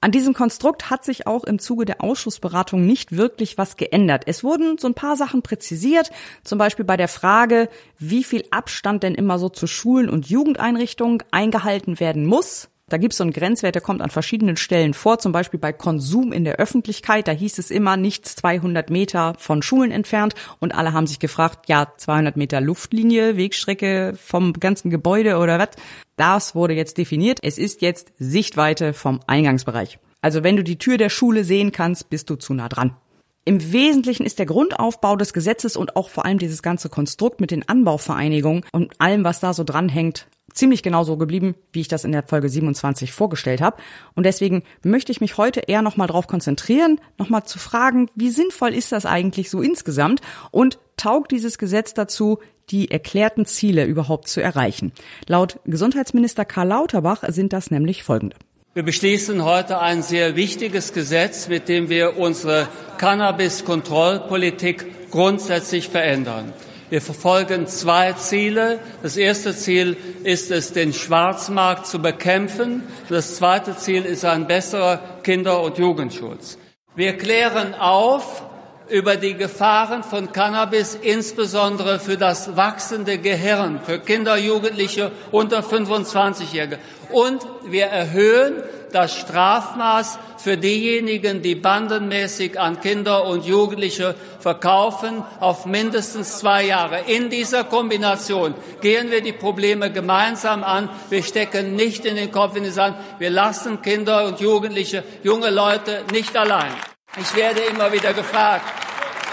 [0.03, 4.25] An diesem Konstrukt hat sich auch im Zuge der Ausschussberatung nicht wirklich was geändert.
[4.27, 6.11] Es wurden so ein paar Sachen präzisiert,
[6.45, 7.69] zum Beispiel bei der Frage,
[7.99, 12.69] wie viel Abstand denn immer so zu Schulen und Jugendeinrichtungen eingehalten werden muss.
[12.89, 15.73] Da gibt es so einen Grenzwert, der kommt an verschiedenen Stellen vor, zum Beispiel bei
[15.73, 17.27] Konsum in der Öffentlichkeit.
[17.27, 21.69] Da hieß es immer nicht 200 Meter von Schulen entfernt und alle haben sich gefragt,
[21.69, 25.71] ja, 200 Meter Luftlinie, Wegstrecke vom ganzen Gebäude oder was?
[26.17, 27.39] Das wurde jetzt definiert.
[27.43, 29.99] Es ist jetzt Sichtweite vom Eingangsbereich.
[30.23, 32.97] Also wenn du die Tür der Schule sehen kannst, bist du zu nah dran.
[33.45, 37.53] Im Wesentlichen ist der Grundaufbau des Gesetzes und auch vor allem dieses ganze Konstrukt mit
[37.53, 42.05] den Anbauvereinigungen und allem, was da so dranhängt, ziemlich genau so geblieben, wie ich das
[42.05, 43.77] in der Folge 27 vorgestellt habe.
[44.15, 48.75] Und deswegen möchte ich mich heute eher nochmal darauf konzentrieren, nochmal zu fragen, wie sinnvoll
[48.75, 52.41] ist das eigentlich so insgesamt und taugt dieses Gesetz dazu,
[52.71, 54.93] die erklärten Ziele überhaupt zu erreichen.
[55.27, 58.37] Laut Gesundheitsminister Karl Lauterbach sind das nämlich folgende.
[58.75, 66.53] Wir beschließen heute ein sehr wichtiges Gesetz, mit dem wir unsere Cannabis-Kontrollpolitik grundsätzlich verändern.
[66.91, 68.79] Wir verfolgen zwei Ziele.
[69.03, 72.83] Das erste Ziel ist es, den Schwarzmarkt zu bekämpfen.
[73.09, 76.59] Das zweite Ziel ist ein besserer Kinder- und Jugendschutz.
[76.95, 78.45] Wir klären auf
[78.89, 86.79] über die Gefahren von Cannabis, insbesondere für das wachsende Gehirn, für Kinder, Jugendliche unter 25-Jährige.
[87.11, 88.63] Und wir erhöhen
[88.93, 97.01] das Strafmaß für diejenigen, die bandenmäßig an Kinder und Jugendliche verkaufen, auf mindestens zwei Jahre.
[97.07, 100.89] In dieser Kombination gehen wir die Probleme gemeinsam an.
[101.11, 102.97] Wir stecken nicht in den Kopf in den Sand.
[103.19, 106.73] Wir lassen Kinder und Jugendliche, junge Leute nicht allein.
[107.19, 108.65] Ich werde immer wieder gefragt,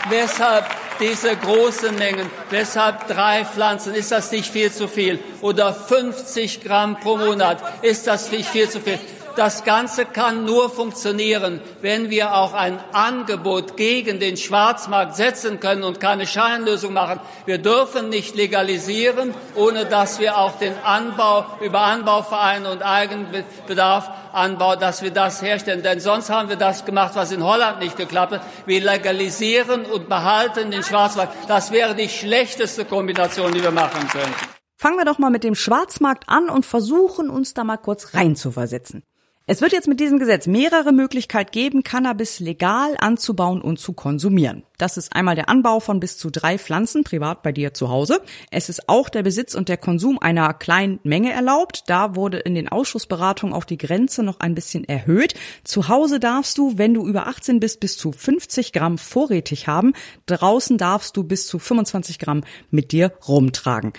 [0.09, 0.65] weshalb
[1.01, 5.19] diese großen Mengen, weshalb drei Pflanzen, ist das nicht viel zu viel?
[5.41, 8.99] Oder 50 Gramm pro Monat, ist das nicht viel zu viel?
[9.35, 15.83] Das Ganze kann nur funktionieren, wenn wir auch ein Angebot gegen den Schwarzmarkt setzen können
[15.83, 17.19] und keine Scheinlösung machen.
[17.45, 24.75] Wir dürfen nicht legalisieren, ohne dass wir auch den Anbau über Anbauvereine und Eigenbedarf Anbau,
[24.75, 25.81] dass wir das herstellen.
[25.81, 28.41] Denn sonst haben wir das gemacht, was in Holland nicht geklappt hat.
[28.65, 31.33] Wir legalisieren und behalten den Schwarzmarkt.
[31.47, 34.33] Das wäre die schlechteste Kombination, die wir machen können.
[34.77, 39.03] Fangen wir doch mal mit dem Schwarzmarkt an und versuchen uns da mal kurz reinzuversetzen.
[39.45, 44.63] Es wird jetzt mit diesem Gesetz mehrere Möglichkeiten geben, Cannabis legal anzubauen und zu konsumieren.
[44.77, 48.21] Das ist einmal der Anbau von bis zu drei Pflanzen privat bei dir zu Hause.
[48.51, 51.83] Es ist auch der Besitz und der Konsum einer kleinen Menge erlaubt.
[51.87, 55.33] Da wurde in den Ausschussberatungen auch die Grenze noch ein bisschen erhöht.
[55.65, 59.91] Zu Hause darfst du, wenn du über 18 bist, bis zu 50 Gramm vorrätig haben.
[60.25, 63.91] Draußen darfst du bis zu 25 Gramm mit dir rumtragen.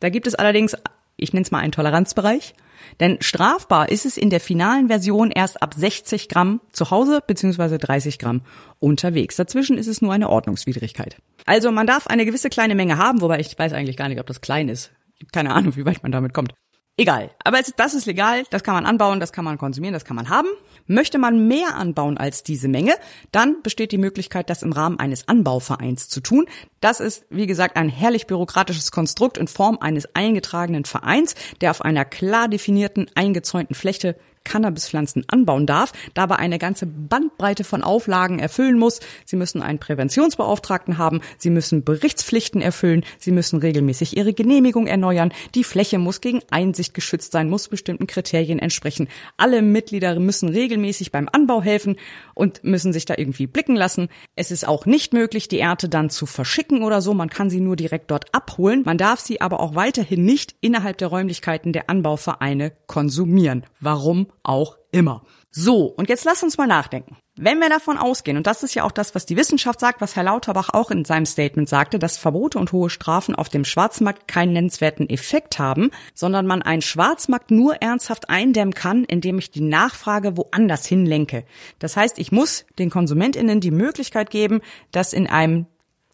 [0.00, 0.76] Da gibt es allerdings,
[1.16, 2.54] ich nenne es mal einen Toleranzbereich.
[2.98, 7.78] Denn strafbar ist es in der finalen Version erst ab 60 Gramm zu Hause bzw.
[7.78, 8.42] 30 Gramm
[8.78, 9.36] unterwegs.
[9.36, 11.16] Dazwischen ist es nur eine Ordnungswidrigkeit.
[11.46, 14.26] Also man darf eine gewisse kleine Menge haben, wobei ich weiß eigentlich gar nicht, ob
[14.26, 14.90] das klein ist.
[15.32, 16.52] Keine Ahnung, wie weit man damit kommt.
[17.00, 17.30] Egal.
[17.44, 20.16] Aber es, das ist legal, das kann man anbauen, das kann man konsumieren, das kann
[20.16, 20.48] man haben.
[20.86, 22.92] Möchte man mehr anbauen als diese Menge,
[23.32, 26.44] dann besteht die Möglichkeit, das im Rahmen eines Anbauvereins zu tun.
[26.82, 31.80] Das ist, wie gesagt, ein herrlich bürokratisches Konstrukt in Form eines eingetragenen Vereins, der auf
[31.80, 38.78] einer klar definierten, eingezäunten Fläche Cannabispflanzen anbauen darf, dabei eine ganze Bandbreite von Auflagen erfüllen
[38.78, 39.00] muss.
[39.24, 45.32] Sie müssen einen Präventionsbeauftragten haben, sie müssen Berichtspflichten erfüllen, sie müssen regelmäßig ihre Genehmigung erneuern,
[45.54, 49.08] die Fläche muss gegen Einsicht geschützt sein, muss bestimmten Kriterien entsprechen.
[49.36, 51.96] Alle Mitglieder müssen regelmäßig beim Anbau helfen
[52.34, 54.08] und müssen sich da irgendwie blicken lassen.
[54.36, 57.60] Es ist auch nicht möglich, die Ernte dann zu verschicken oder so, man kann sie
[57.60, 58.82] nur direkt dort abholen.
[58.84, 63.64] Man darf sie aber auch weiterhin nicht innerhalb der Räumlichkeiten der Anbauvereine konsumieren.
[63.80, 65.22] Warum auch immer.
[65.50, 67.16] So, und jetzt lass uns mal nachdenken.
[67.36, 70.14] Wenn wir davon ausgehen, und das ist ja auch das, was die Wissenschaft sagt, was
[70.14, 74.28] Herr Lauterbach auch in seinem Statement sagte, dass Verbote und hohe Strafen auf dem Schwarzmarkt
[74.28, 79.62] keinen nennenswerten Effekt haben, sondern man einen Schwarzmarkt nur ernsthaft eindämmen kann, indem ich die
[79.62, 81.44] Nachfrage woanders hinlenke.
[81.78, 84.60] Das heißt, ich muss den KonsumentInnen die Möglichkeit geben,
[84.92, 85.66] das in einem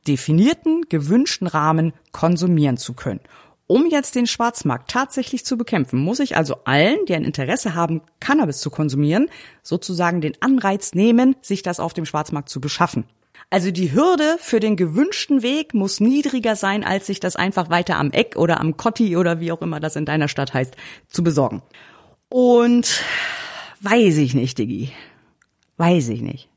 [0.06, 3.20] definierten, gewünschten Rahmen konsumieren zu können.
[3.68, 8.00] Um jetzt den Schwarzmarkt tatsächlich zu bekämpfen, muss ich also allen, die ein Interesse haben,
[8.20, 9.28] Cannabis zu konsumieren,
[9.62, 13.04] sozusagen den Anreiz nehmen, sich das auf dem Schwarzmarkt zu beschaffen.
[13.50, 17.96] Also die Hürde für den gewünschten Weg muss niedriger sein, als sich das einfach weiter
[17.96, 20.76] am Eck oder am Kotti oder wie auch immer das in deiner Stadt heißt,
[21.08, 21.62] zu besorgen.
[22.28, 23.02] Und
[23.80, 24.92] weiß ich nicht, Diggi.
[25.76, 26.48] Weiß ich nicht.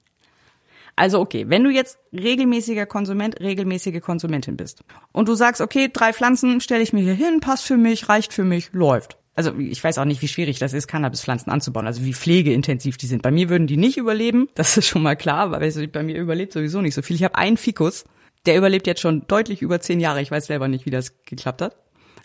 [1.00, 4.84] Also okay, wenn du jetzt regelmäßiger Konsument, regelmäßige Konsumentin bist
[5.14, 8.34] und du sagst, okay, drei Pflanzen stelle ich mir hier hin, passt für mich, reicht
[8.34, 9.18] für mich, läuft.
[9.34, 13.08] Also ich weiß auch nicht, wie schwierig das ist, Cannabispflanzen anzubauen, also wie pflegeintensiv die
[13.08, 13.22] sind.
[13.22, 16.52] Bei mir würden die nicht überleben, das ist schon mal klar, weil bei mir überlebt
[16.52, 17.16] sowieso nicht so viel.
[17.16, 18.04] Ich habe einen Fikus,
[18.46, 20.22] der überlebt jetzt schon deutlich über zehn Jahre.
[20.22, 21.78] Ich weiß selber nicht, wie das geklappt hat.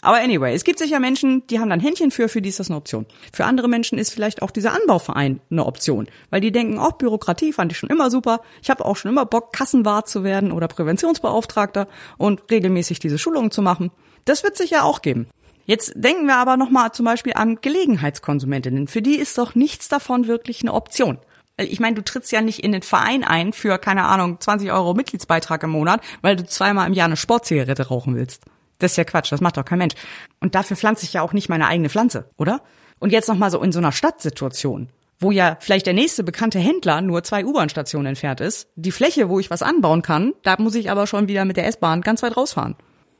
[0.04, 2.68] Aber anyway, es gibt sicher Menschen, die haben dann Händchen für, für die ist das
[2.68, 3.06] eine Option.
[3.32, 6.96] Für andere Menschen ist vielleicht auch dieser Anbauverein eine Option, weil die denken, auch oh,
[6.98, 8.42] Bürokratie fand ich schon immer super.
[8.62, 11.88] Ich habe auch schon immer Bock, Kassenwart zu werden oder Präventionsbeauftragter
[12.18, 13.90] und regelmäßig diese Schulungen zu machen.
[14.26, 15.26] Das wird sicher auch geben.
[15.64, 18.88] Jetzt denken wir aber nochmal zum Beispiel an Gelegenheitskonsumentinnen.
[18.88, 21.18] Für die ist doch nichts davon wirklich eine Option.
[21.56, 24.92] Ich meine, du trittst ja nicht in den Verein ein für, keine Ahnung, 20 Euro
[24.92, 28.42] Mitgliedsbeitrag im Monat, weil du zweimal im Jahr eine Sportzigarette rauchen willst.
[28.78, 29.94] Das ist ja Quatsch, das macht doch kein Mensch.
[30.40, 32.62] Und dafür pflanze ich ja auch nicht meine eigene Pflanze, oder?
[33.00, 36.58] Und jetzt noch mal so in so einer Stadtsituation, wo ja vielleicht der nächste bekannte
[36.58, 38.68] Händler nur zwei U-Bahn-Stationen entfernt ist.
[38.76, 41.66] Die Fläche, wo ich was anbauen kann, da muss ich aber schon wieder mit der
[41.66, 42.76] S-Bahn ganz weit rausfahren.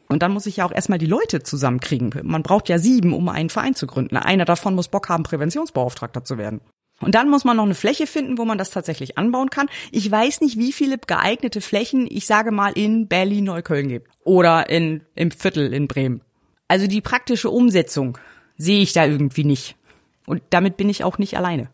[0.08, 2.12] Und dann muss ich ja auch erstmal die Leute zusammenkriegen.
[2.22, 4.16] Man braucht ja sieben, um einen Verein zu gründen.
[4.16, 6.60] Einer davon muss Bock haben, Präventionsbeauftragter zu werden.
[7.04, 9.68] Und dann muss man noch eine Fläche finden, wo man das tatsächlich anbauen kann.
[9.92, 14.08] Ich weiß nicht, wie viele geeignete Flächen, ich sage mal, in Berlin-Neukölln gibt.
[14.24, 16.22] Oder in, im Viertel in Bremen.
[16.66, 18.16] Also die praktische Umsetzung
[18.56, 19.76] sehe ich da irgendwie nicht.
[20.26, 21.68] Und damit bin ich auch nicht alleine.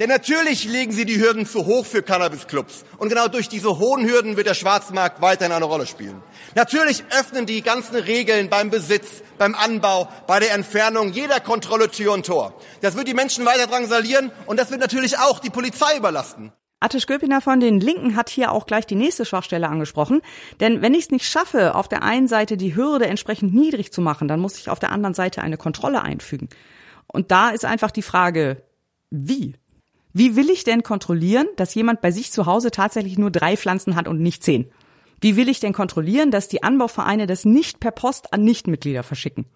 [0.00, 2.84] Denn natürlich legen sie die Hürden zu hoch für Cannabisclubs.
[2.98, 6.22] Und genau durch diese hohen Hürden wird der Schwarzmarkt weiterhin eine Rolle spielen.
[6.54, 12.12] Natürlich öffnen die ganzen Regeln beim Besitz, beim Anbau, bei der Entfernung jeder Kontrolle Tür
[12.12, 12.54] und Tor.
[12.80, 16.52] Das wird die Menschen weiter drangsalieren und das wird natürlich auch die Polizei überlasten.
[16.78, 20.22] Atte Sköpiner von den Linken hat hier auch gleich die nächste Schwachstelle angesprochen.
[20.60, 24.00] Denn wenn ich es nicht schaffe, auf der einen Seite die Hürde entsprechend niedrig zu
[24.00, 26.48] machen, dann muss ich auf der anderen Seite eine Kontrolle einfügen.
[27.08, 28.62] Und da ist einfach die Frage,
[29.10, 29.56] wie?
[30.18, 33.94] Wie will ich denn kontrollieren, dass jemand bei sich zu Hause tatsächlich nur drei Pflanzen
[33.94, 34.68] hat und nicht zehn?
[35.20, 39.46] Wie will ich denn kontrollieren, dass die Anbauvereine das nicht per Post an Nichtmitglieder verschicken?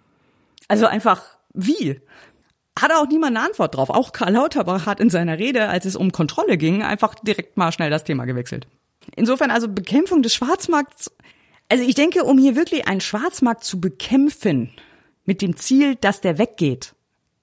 [0.68, 2.00] Also einfach, wie?
[2.78, 3.90] Hat auch niemand eine Antwort drauf.
[3.90, 7.72] Auch Karl Lauterbach hat in seiner Rede, als es um Kontrolle ging, einfach direkt mal
[7.72, 8.68] schnell das Thema gewechselt.
[9.16, 11.10] Insofern also Bekämpfung des Schwarzmarkts.
[11.68, 14.70] Also ich denke, um hier wirklich einen Schwarzmarkt zu bekämpfen,
[15.24, 16.94] mit dem Ziel, dass der weggeht,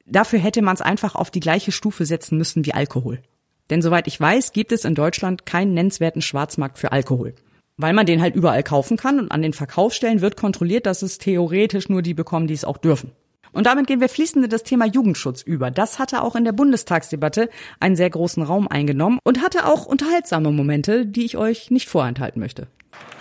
[0.10, 3.22] dafür hätte man es einfach auf die gleiche Stufe setzen müssen wie Alkohol.
[3.70, 7.36] Denn soweit ich weiß, gibt es in Deutschland keinen nennenswerten Schwarzmarkt für Alkohol.
[7.78, 11.18] Weil man den halt überall kaufen kann und an den Verkaufsstellen wird kontrolliert, dass es
[11.18, 13.12] theoretisch nur die bekommen, die es auch dürfen.
[13.52, 15.72] Und damit gehen wir fließend in das Thema Jugendschutz über.
[15.72, 20.52] Das hatte auch in der Bundestagsdebatte einen sehr großen Raum eingenommen und hatte auch unterhaltsame
[20.52, 22.68] Momente, die ich euch nicht vorenthalten möchte.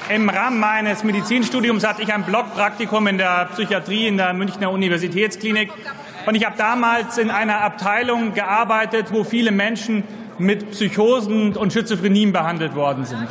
[0.08, 5.70] Im Rahmen meines Medizinstudiums hatte ich ein Blockpraktikum in der Psychiatrie in der Münchner Universitätsklinik.
[6.26, 10.04] Und ich habe damals in einer Abteilung gearbeitet, wo viele Menschen
[10.38, 13.28] mit Psychosen und Schizophrenien behandelt worden sind.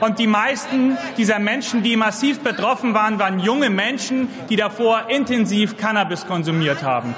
[0.00, 5.76] Und die meisten dieser Menschen, die massiv betroffen waren, waren junge Menschen, die davor intensiv
[5.76, 7.14] Cannabis konsumiert haben.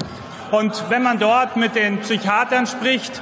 [0.50, 3.20] Und wenn man dort mit den Psychiatern spricht,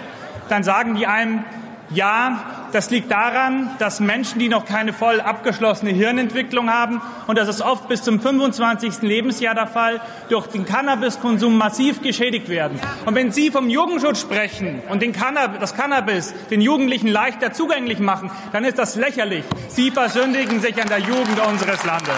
[0.49, 1.45] dann sagen die einem,
[1.91, 7.49] ja, das liegt daran, dass Menschen, die noch keine voll abgeschlossene Hirnentwicklung haben, und das
[7.49, 9.03] ist oft bis zum 25.
[9.03, 12.79] Lebensjahr der Fall, durch den Cannabiskonsum massiv geschädigt werden.
[13.05, 17.99] Und wenn Sie vom Jugendschutz sprechen und den Cannabis, das Cannabis den Jugendlichen leichter zugänglich
[17.99, 19.45] machen, dann ist das lächerlich.
[19.69, 22.15] Sie versündigen sich an der Jugend unseres Landes.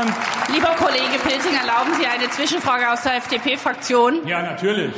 [0.00, 0.12] Und
[0.52, 4.26] Lieber Kollege Pilsing, erlauben Sie eine Zwischenfrage aus der FDP-Fraktion?
[4.26, 4.92] Ja, natürlich.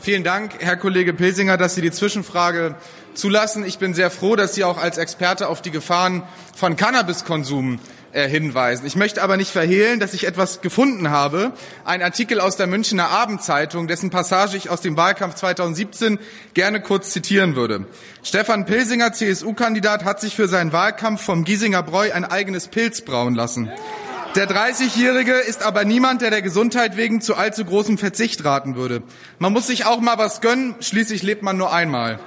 [0.00, 2.76] Vielen Dank, Herr Kollege Pilsinger, dass Sie die Zwischenfrage
[3.14, 3.64] zulassen.
[3.64, 6.22] Ich bin sehr froh, dass Sie auch als Experte auf die Gefahren
[6.56, 7.80] von Cannabiskonsum
[8.12, 8.86] äh, hinweisen.
[8.86, 11.52] Ich möchte aber nicht verhehlen, dass ich etwas gefunden habe.
[11.84, 16.18] Ein Artikel aus der Münchner Abendzeitung, dessen Passage ich aus dem Wahlkampf 2017
[16.54, 17.84] gerne kurz zitieren würde.
[18.22, 23.34] Stefan Pilsinger, CSU-Kandidat, hat sich für seinen Wahlkampf vom Giesinger Bräu ein eigenes Pilz brauen
[23.34, 23.70] lassen.
[24.38, 29.02] Der 30-Jährige ist aber niemand, der der Gesundheit wegen zu allzu großem Verzicht raten würde.
[29.40, 32.20] Man muss sich auch mal was gönnen, schließlich lebt man nur einmal.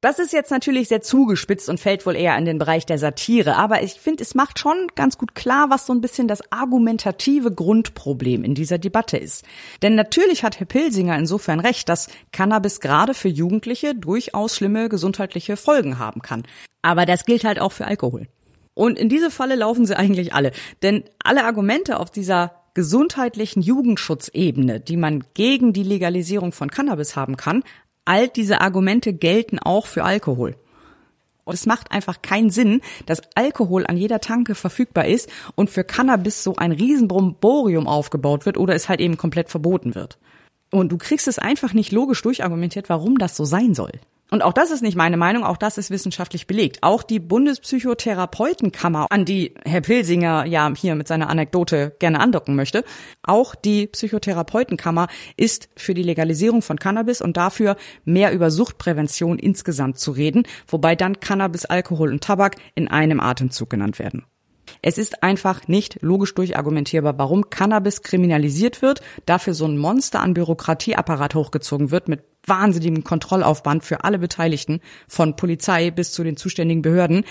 [0.00, 3.54] Das ist jetzt natürlich sehr zugespitzt und fällt wohl eher in den Bereich der Satire.
[3.54, 7.52] Aber ich finde, es macht schon ganz gut klar, was so ein bisschen das argumentative
[7.52, 9.44] Grundproblem in dieser Debatte ist.
[9.82, 15.56] Denn natürlich hat Herr Pilsinger insofern recht, dass Cannabis gerade für Jugendliche durchaus schlimme gesundheitliche
[15.56, 16.42] Folgen haben kann.
[16.82, 18.26] Aber das gilt halt auch für Alkohol.
[18.76, 20.52] Und in diese Falle laufen sie eigentlich alle.
[20.82, 27.38] Denn alle Argumente auf dieser gesundheitlichen Jugendschutzebene, die man gegen die Legalisierung von Cannabis haben
[27.38, 27.64] kann,
[28.04, 30.56] all diese Argumente gelten auch für Alkohol.
[31.44, 35.82] Und es macht einfach keinen Sinn, dass Alkohol an jeder Tanke verfügbar ist und für
[35.82, 40.18] Cannabis so ein Riesenbromborium aufgebaut wird oder es halt eben komplett verboten wird.
[40.70, 43.92] Und du kriegst es einfach nicht logisch durchargumentiert, warum das so sein soll.
[44.30, 46.78] Und auch das ist nicht meine Meinung, auch das ist wissenschaftlich belegt.
[46.82, 52.84] Auch die Bundespsychotherapeutenkammer, an die Herr Pilsinger ja hier mit seiner Anekdote gerne andocken möchte,
[53.22, 55.06] auch die Psychotherapeutenkammer
[55.36, 60.96] ist für die Legalisierung von Cannabis und dafür mehr über Suchtprävention insgesamt zu reden, wobei
[60.96, 64.24] dann Cannabis, Alkohol und Tabak in einem Atemzug genannt werden.
[64.82, 70.34] Es ist einfach nicht logisch durchargumentierbar, warum Cannabis kriminalisiert wird, dafür so ein Monster an
[70.34, 76.82] Bürokratieapparat hochgezogen wird mit wahnsinnigem Kontrollaufwand für alle Beteiligten, von Polizei bis zu den zuständigen
[76.82, 77.24] Behörden,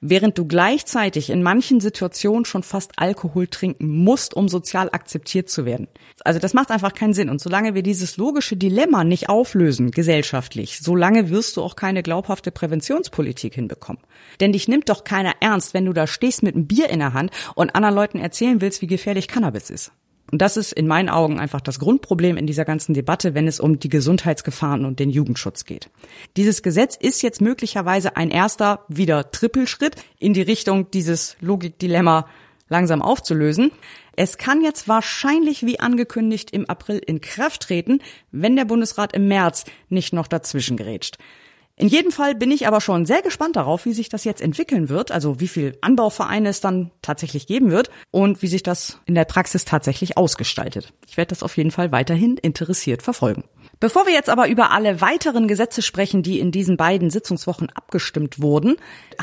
[0.00, 5.64] während du gleichzeitig in manchen Situationen schon fast Alkohol trinken musst, um sozial akzeptiert zu
[5.64, 5.88] werden.
[6.24, 7.30] Also das macht einfach keinen Sinn.
[7.30, 12.50] Und solange wir dieses logische Dilemma nicht auflösen, gesellschaftlich, solange wirst du auch keine glaubhafte
[12.50, 14.02] Präventionspolitik hinbekommen.
[14.40, 17.14] Denn dich nimmt doch keiner ernst, wenn du da stehst mit einem Bier in der
[17.14, 19.92] Hand und anderen Leuten erzählen willst, wie gefährlich Cannabis ist.
[20.30, 23.60] Und das ist in meinen Augen einfach das Grundproblem in dieser ganzen Debatte, wenn es
[23.60, 25.90] um die Gesundheitsgefahren und den Jugendschutz geht.
[26.36, 32.26] Dieses Gesetz ist jetzt möglicherweise ein erster wieder Trippelschritt in die Richtung dieses Logikdilemma
[32.68, 33.72] langsam aufzulösen.
[34.16, 38.00] Es kann jetzt wahrscheinlich wie angekündigt im April in Kraft treten,
[38.30, 41.18] wenn der Bundesrat im März nicht noch dazwischen gerätscht.
[41.80, 44.88] In jedem Fall bin ich aber schon sehr gespannt darauf, wie sich das jetzt entwickeln
[44.88, 49.14] wird, also wie viel Anbauvereine es dann tatsächlich geben wird und wie sich das in
[49.14, 50.92] der Praxis tatsächlich ausgestaltet.
[51.06, 53.44] Ich werde das auf jeden Fall weiterhin interessiert verfolgen.
[53.78, 58.42] Bevor wir jetzt aber über alle weiteren Gesetze sprechen, die in diesen beiden Sitzungswochen abgestimmt
[58.42, 58.74] wurden,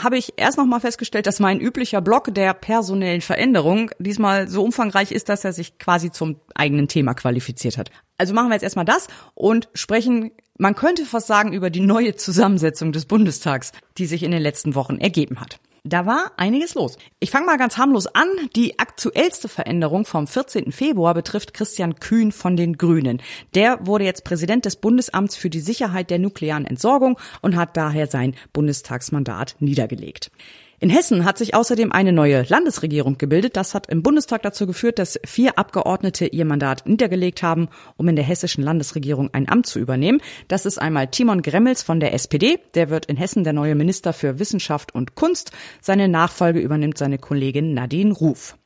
[0.02, 4.64] habe ich erst noch mal festgestellt, dass mein üblicher Block der personellen Veränderung diesmal so
[4.64, 7.92] umfangreich ist, dass er sich quasi zum eigenen Thema qualifiziert hat.
[8.18, 12.16] Also machen wir jetzt erstmal das und sprechen, man könnte fast sagen, über die neue
[12.16, 15.60] Zusammensetzung des Bundestags, die sich in den letzten Wochen ergeben hat.
[15.88, 16.98] Da war einiges los.
[17.20, 18.28] Ich fange mal ganz harmlos an.
[18.56, 20.72] Die aktuellste Veränderung vom 14.
[20.72, 23.22] Februar betrifft Christian Kühn von den Grünen.
[23.54, 28.08] Der wurde jetzt Präsident des Bundesamts für die Sicherheit der nuklearen Entsorgung und hat daher
[28.08, 30.32] sein Bundestagsmandat niedergelegt.
[30.80, 33.56] In Hessen hat sich außerdem eine neue Landesregierung gebildet.
[33.56, 38.18] Das hat im Bundestag dazu geführt, dass vier Abgeordnete ihr Mandat niedergelegt haben, um in
[38.18, 40.22] der hessischen Landesregierung ein Amt zu übernehmen.
[40.50, 42.60] Das ist einmal Timon Gremmels von der SPD.
[42.74, 45.52] Der wird in Hessen der neue Minister für Wissenschaft und Kunst.
[45.80, 48.58] Seine Nachfolge übernimmt seine Kollegin Nadine Ruf.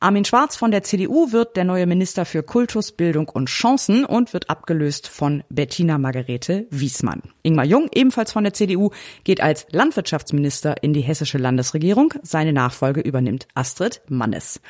[0.00, 4.32] Armin Schwarz von der CDU wird der neue Minister für Kultus, Bildung und Chancen und
[4.32, 7.20] wird abgelöst von Bettina Margarete Wiesmann.
[7.42, 8.90] Ingmar Jung, ebenfalls von der CDU,
[9.24, 12.14] geht als Landwirtschaftsminister in die hessische Landesregierung.
[12.22, 14.60] Seine Nachfolge übernimmt Astrid Mannes.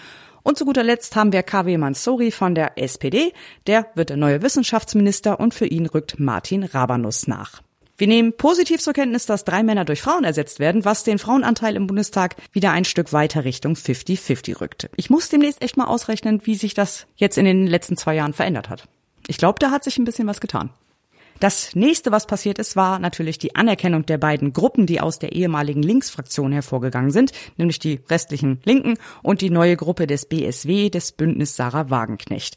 [0.44, 3.34] Und zu guter Letzt haben wir KW Mansouri von der SPD.
[3.66, 7.60] Der wird der neue Wissenschaftsminister und für ihn rückt Martin Rabanus nach.
[7.98, 11.74] Wir nehmen positiv zur Kenntnis, dass drei Männer durch Frauen ersetzt werden, was den Frauenanteil
[11.74, 14.88] im Bundestag wieder ein Stück weiter Richtung 50-50 rückte.
[14.94, 18.34] Ich muss demnächst echt mal ausrechnen, wie sich das jetzt in den letzten zwei Jahren
[18.34, 18.84] verändert hat.
[19.26, 20.70] Ich glaube, da hat sich ein bisschen was getan.
[21.40, 25.32] Das nächste, was passiert ist, war natürlich die Anerkennung der beiden Gruppen, die aus der
[25.32, 31.12] ehemaligen Linksfraktion hervorgegangen sind, nämlich die restlichen Linken und die neue Gruppe des BSW, des
[31.12, 32.56] Bündnis Sarah Wagenknecht.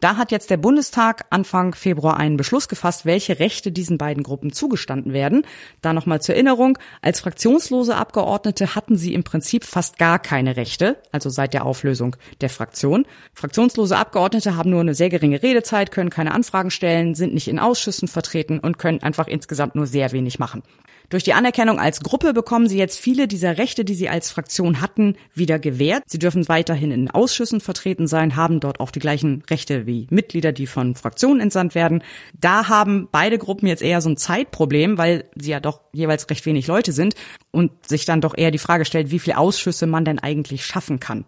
[0.00, 4.52] Da hat jetzt der Bundestag Anfang Februar einen Beschluss gefasst, welche Rechte diesen beiden Gruppen
[4.52, 5.42] zugestanden werden.
[5.82, 10.98] Da nochmal zur Erinnerung, als fraktionslose Abgeordnete hatten sie im Prinzip fast gar keine Rechte,
[11.10, 13.06] also seit der Auflösung der Fraktion.
[13.34, 17.58] Fraktionslose Abgeordnete haben nur eine sehr geringe Redezeit, können keine Anfragen stellen, sind nicht in
[17.58, 20.62] Ausschüssen vertreten und können einfach insgesamt nur sehr wenig machen.
[21.10, 24.82] Durch die Anerkennung als Gruppe bekommen sie jetzt viele dieser Rechte, die sie als Fraktion
[24.82, 26.02] hatten, wieder gewährt.
[26.06, 30.52] Sie dürfen weiterhin in Ausschüssen vertreten sein, haben dort auch die gleichen Rechte wie Mitglieder,
[30.52, 32.04] die von Fraktionen entsandt werden.
[32.40, 36.46] Da haben beide Gruppen jetzt eher so ein Zeitproblem, weil sie ja doch jeweils recht
[36.46, 37.16] wenig Leute sind
[37.50, 41.00] und sich dann doch eher die Frage stellt, wie viele Ausschüsse man denn eigentlich schaffen
[41.00, 41.24] kann.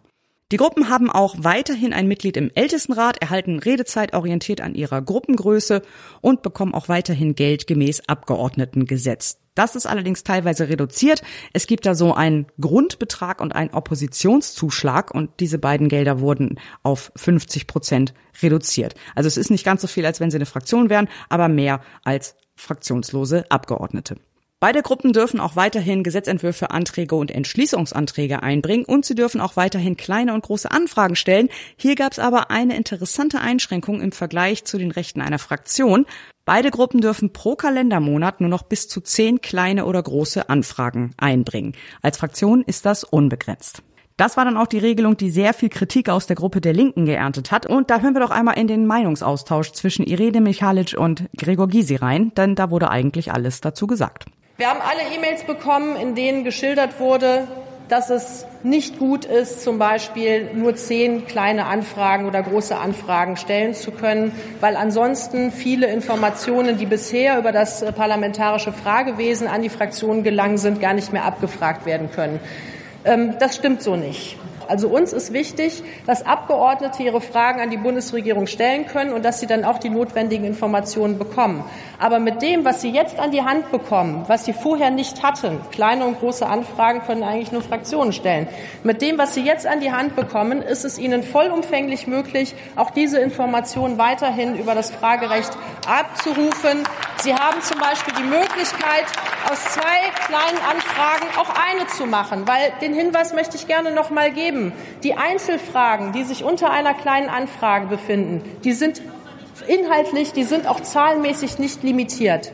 [0.52, 5.80] Die Gruppen haben auch weiterhin ein Mitglied im Ältestenrat, erhalten Redezeit orientiert an ihrer Gruppengröße
[6.20, 9.38] und bekommen auch weiterhin Geld gemäß Abgeordnetengesetz.
[9.54, 11.22] Das ist allerdings teilweise reduziert.
[11.52, 17.12] Es gibt da so einen Grundbetrag und einen Oppositionszuschlag und diese beiden Gelder wurden auf
[17.14, 18.94] 50 Prozent reduziert.
[19.14, 21.80] Also es ist nicht ganz so viel, als wenn sie eine Fraktion wären, aber mehr
[22.02, 24.16] als fraktionslose Abgeordnete.
[24.62, 29.96] Beide Gruppen dürfen auch weiterhin Gesetzentwürfe, Anträge und Entschließungsanträge einbringen und sie dürfen auch weiterhin
[29.96, 31.48] kleine und große Anfragen stellen.
[31.78, 36.04] Hier gab es aber eine interessante Einschränkung im Vergleich zu den Rechten einer Fraktion.
[36.44, 41.72] Beide Gruppen dürfen pro Kalendermonat nur noch bis zu zehn kleine oder große Anfragen einbringen.
[42.02, 43.82] Als Fraktion ist das unbegrenzt.
[44.18, 47.06] Das war dann auch die Regelung, die sehr viel Kritik aus der Gruppe der Linken
[47.06, 47.64] geerntet hat.
[47.64, 51.96] Und da hören wir doch einmal in den Meinungsaustausch zwischen Irene Michalic und Gregor Gysi
[51.96, 54.26] rein, denn da wurde eigentlich alles dazu gesagt.
[54.60, 57.48] Wir haben alle E-Mails bekommen, in denen geschildert wurde,
[57.88, 63.72] dass es nicht gut ist, zum Beispiel nur zehn kleine Anfragen oder große Anfragen stellen
[63.72, 70.24] zu können, weil ansonsten viele Informationen, die bisher über das parlamentarische Fragewesen an die Fraktionen
[70.24, 72.38] gelangen sind, gar nicht mehr abgefragt werden können.
[73.06, 74.36] Ähm, das stimmt so nicht.
[74.70, 79.40] Also uns ist wichtig, dass Abgeordnete ihre Fragen an die Bundesregierung stellen können und dass
[79.40, 81.64] sie dann auch die notwendigen Informationen bekommen.
[81.98, 85.58] Aber mit dem, was sie jetzt an die Hand bekommen, was sie vorher nicht hatten,
[85.72, 88.46] kleine und große Anfragen können eigentlich nur Fraktionen stellen.
[88.84, 92.90] Mit dem, was sie jetzt an die Hand bekommen, ist es ihnen vollumfänglich möglich, auch
[92.90, 95.50] diese Informationen weiterhin über das Fragerecht
[95.88, 96.84] abzurufen.
[97.22, 99.06] Sie haben zum Beispiel die Möglichkeit,
[99.50, 104.10] aus zwei kleinen Anfragen auch eine zu machen, weil den Hinweis möchte ich gerne noch
[104.10, 104.59] mal geben.
[105.02, 109.02] Die Einzelfragen, die sich unter einer kleinen Anfrage befinden, die sind
[109.66, 112.52] inhaltlich, die sind auch zahlenmäßig nicht limitiert.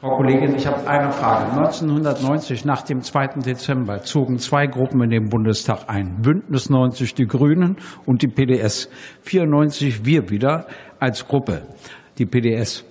[0.00, 1.52] Frau Kollegin, ich habe eine Frage.
[1.52, 3.42] 1990, nach dem 2.
[3.44, 6.22] Dezember, zogen zwei Gruppen in den Bundestag ein.
[6.22, 7.76] Bündnis 90 die Grünen
[8.06, 8.88] und die PDS.
[9.20, 10.66] 94 wir wieder
[10.98, 11.66] als Gruppe,
[12.16, 12.86] die PDS.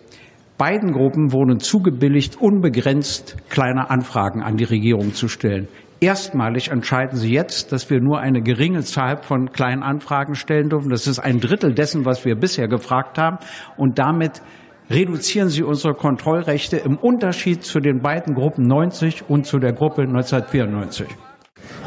[0.60, 5.68] Beiden Gruppen wurden zugebilligt, unbegrenzt kleine Anfragen an die Regierung zu stellen.
[6.02, 10.90] Erstmalig entscheiden Sie jetzt, dass wir nur eine geringe Zahl von kleinen Anfragen stellen dürfen.
[10.90, 13.38] Das ist ein Drittel dessen, was wir bisher gefragt haben.
[13.76, 14.42] Und damit
[14.90, 20.04] reduzieren Sie unsere Kontrollrechte im Unterschied zu den beiden Gruppen 90 und zu der Gruppe
[20.04, 21.08] 1994.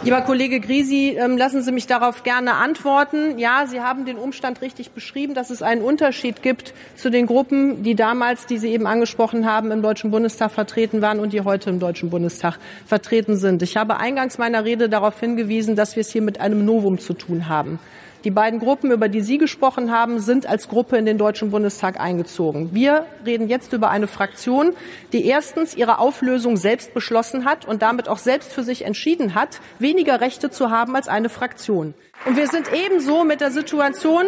[0.04, 3.38] Lieber Kollege Grisi, ähm, lassen Sie mich darauf gerne antworten.
[3.38, 7.84] Ja, Sie haben den Umstand richtig beschrieben, dass es einen Unterschied gibt zu den Gruppen,
[7.84, 11.70] die damals, die Sie eben angesprochen haben, im Deutschen Bundestag vertreten waren und die heute
[11.70, 13.62] im Deutschen Bundestag vertreten sind.
[13.62, 17.12] Ich habe eingangs meiner Rede darauf hingewiesen, dass wir es hier mit einem Novum zu
[17.12, 17.78] tun haben.
[18.24, 21.98] Die beiden Gruppen, über die Sie gesprochen haben, sind als Gruppe in den Deutschen Bundestag
[21.98, 22.70] eingezogen.
[22.72, 24.74] Wir reden jetzt über eine Fraktion,
[25.12, 29.60] die erstens ihre Auflösung selbst beschlossen hat und damit auch selbst für sich entschieden hat,
[29.80, 31.94] weniger Rechte zu haben als eine Fraktion.
[32.24, 34.24] Und wir sind ebenso mit der Situation,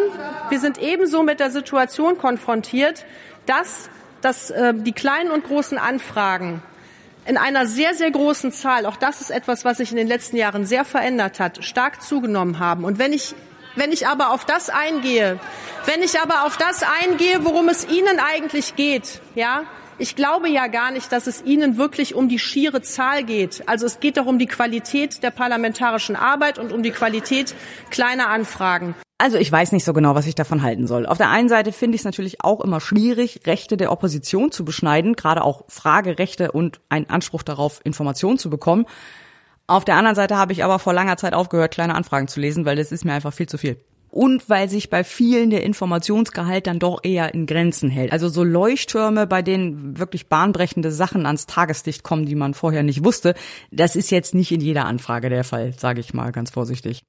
[0.49, 3.05] wir sind ebenso mit der Situation konfrontiert,
[3.45, 3.89] dass,
[4.19, 6.61] dass äh, die kleinen und großen Anfragen
[7.25, 10.35] in einer sehr, sehr großen Zahl, auch das ist etwas, was sich in den letzten
[10.35, 12.83] Jahren sehr verändert hat, stark zugenommen haben.
[12.83, 13.33] Und wenn ich
[13.75, 15.39] wenn ich aber auf das eingehe,
[15.85, 19.63] wenn ich aber auf das eingehe, worum es Ihnen eigentlich geht, ja,
[19.97, 23.63] ich glaube ja gar nicht, dass es Ihnen wirklich um die schiere Zahl geht.
[23.67, 27.55] Also es geht doch um die Qualität der parlamentarischen Arbeit und um die Qualität
[27.91, 28.95] kleiner Anfragen.
[29.17, 31.05] Also ich weiß nicht so genau, was ich davon halten soll.
[31.05, 34.65] Auf der einen Seite finde ich es natürlich auch immer schwierig, Rechte der Opposition zu
[34.65, 38.85] beschneiden, gerade auch Fragerechte und einen Anspruch darauf, Informationen zu bekommen.
[39.67, 42.65] Auf der anderen Seite habe ich aber vor langer Zeit aufgehört, kleine Anfragen zu lesen,
[42.65, 43.77] weil das ist mir einfach viel zu viel.
[44.11, 48.11] Und weil sich bei vielen der Informationsgehalt dann doch eher in Grenzen hält.
[48.13, 53.03] Also so Leuchttürme, bei denen wirklich bahnbrechende Sachen ans Tageslicht kommen, die man vorher nicht
[53.03, 53.33] wusste,
[53.71, 57.03] das ist jetzt nicht in jeder Anfrage der Fall, sage ich mal ganz vorsichtig.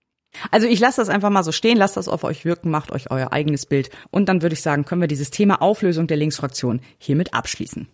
[0.51, 3.11] Also ich lasse das einfach mal so stehen, lasst das auf euch wirken, macht euch
[3.11, 6.81] euer eigenes Bild und dann würde ich sagen, können wir dieses Thema Auflösung der Linksfraktion
[6.99, 7.89] hiermit abschließen.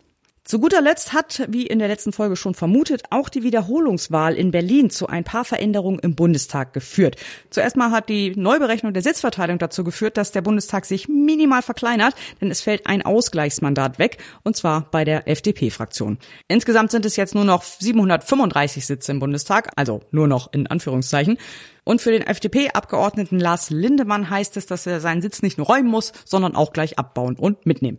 [0.45, 4.51] Zu guter Letzt hat, wie in der letzten Folge schon vermutet, auch die Wiederholungswahl in
[4.51, 7.15] Berlin zu ein paar Veränderungen im Bundestag geführt.
[7.51, 12.17] Zuerst mal hat die Neuberechnung der Sitzverteilung dazu geführt, dass der Bundestag sich minimal verkleinert,
[12.41, 16.19] denn es fällt ein Ausgleichsmandat weg, und zwar bei der FDP-Fraktion.
[16.49, 21.39] Insgesamt sind es jetzt nur noch 735 Sitze im Bundestag, also nur noch in Anführungszeichen.
[21.85, 25.89] Und für den FDP-Abgeordneten Lars Lindemann heißt es, dass er seinen Sitz nicht nur räumen
[25.89, 27.99] muss, sondern auch gleich abbauen und mitnehmen.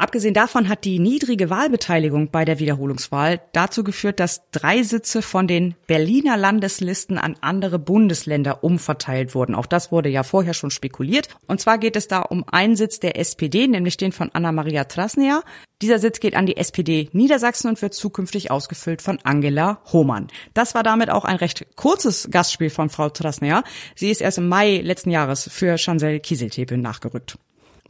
[0.00, 5.48] Abgesehen davon hat die niedrige Wahlbeteiligung bei der Wiederholungswahl dazu geführt, dass drei Sitze von
[5.48, 9.56] den Berliner Landeslisten an andere Bundesländer umverteilt wurden.
[9.56, 11.28] Auch das wurde ja vorher schon spekuliert.
[11.48, 15.42] Und zwar geht es da um einen Sitz der SPD, nämlich den von Anna-Maria Trasnea.
[15.82, 20.28] Dieser Sitz geht an die SPD Niedersachsen und wird zukünftig ausgefüllt von Angela Hohmann.
[20.54, 23.64] Das war damit auch ein recht kurzes Gastspiel von Frau Trasnea.
[23.96, 27.36] Sie ist erst im Mai letzten Jahres für Chancel Kieseltepe nachgerückt.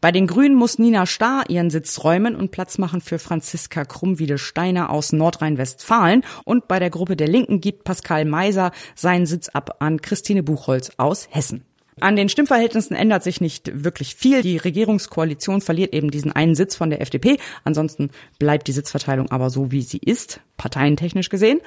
[0.01, 4.91] Bei den Grünen muss Nina Starr ihren Sitz räumen und Platz machen für Franziska Krummwiede-Steiner
[4.91, 6.23] aus Nordrhein-Westfalen.
[6.45, 10.93] Und bei der Gruppe der Linken gibt Pascal Meiser seinen Sitz ab an Christine Buchholz
[10.99, 11.65] aus Hessen.
[11.99, 14.43] An den Stimmverhältnissen ändert sich nicht wirklich viel.
[14.43, 17.39] Die Regierungskoalition verliert eben diesen einen Sitz von der FDP.
[17.65, 21.61] Ansonsten bleibt die Sitzverteilung aber so, wie sie ist, parteientechnisch gesehen.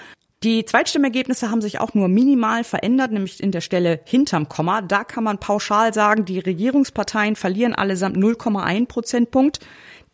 [0.44, 4.82] Die Zweitstimmergebnisse haben sich auch nur minimal verändert, nämlich in der Stelle hinterm Komma.
[4.82, 9.60] Da kann man pauschal sagen, die Regierungsparteien verlieren allesamt 0,1 Prozentpunkt.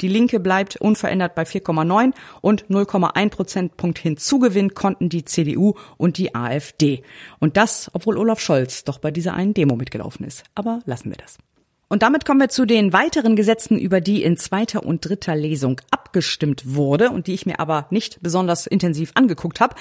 [0.02, 2.12] Die Linke bleibt unverändert bei 4,9
[2.42, 7.04] und 0,1 Prozentpunkt hinzugewinnt konnten die CDU und die AfD.
[7.40, 10.44] Und das, obwohl Olaf Scholz doch bei dieser einen Demo mitgelaufen ist.
[10.56, 11.38] Aber lassen wir das.
[11.88, 15.80] Und damit kommen wir zu den weiteren Gesetzen, über die in zweiter und dritter Lesung
[15.90, 19.76] abgestimmt wurde und die ich mir aber nicht besonders intensiv angeguckt habe.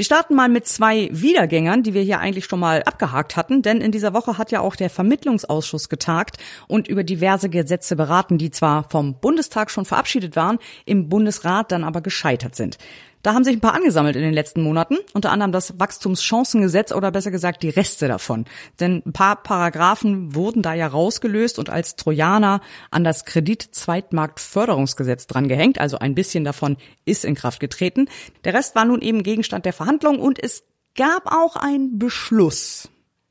[0.00, 3.82] Wir starten mal mit zwei Wiedergängern, die wir hier eigentlich schon mal abgehakt hatten, denn
[3.82, 6.38] in dieser Woche hat ja auch der Vermittlungsausschuss getagt
[6.68, 11.84] und über diverse Gesetze beraten, die zwar vom Bundestag schon verabschiedet waren, im Bundesrat dann
[11.84, 12.78] aber gescheitert sind.
[13.22, 17.10] Da haben sich ein paar angesammelt in den letzten Monaten, unter anderem das Wachstumschancengesetz oder
[17.10, 18.46] besser gesagt die Reste davon.
[18.80, 25.78] Denn ein paar Paragraphen wurden da ja rausgelöst und als Trojaner an das Kreditzweitmarktförderungsgesetz drangehängt,
[25.78, 28.08] also ein bisschen davon ist in Kraft getreten.
[28.44, 30.64] Der Rest war nun eben Gegenstand der Verhandlungen und es
[30.96, 32.88] gab auch einen Beschluss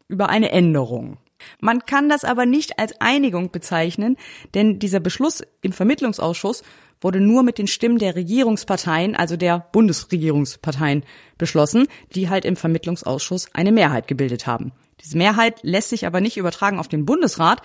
[0.07, 1.17] über eine Änderung.
[1.61, 4.17] Man kann das aber nicht als Einigung bezeichnen,
[4.53, 6.63] denn dieser Beschluss im Vermittlungsausschuss
[7.01, 11.03] wurde nur mit den Stimmen der Regierungsparteien, also der Bundesregierungsparteien,
[11.37, 14.71] beschlossen, die halt im Vermittlungsausschuss eine Mehrheit gebildet haben.
[15.01, 17.61] Diese Mehrheit lässt sich aber nicht übertragen auf den Bundesrat.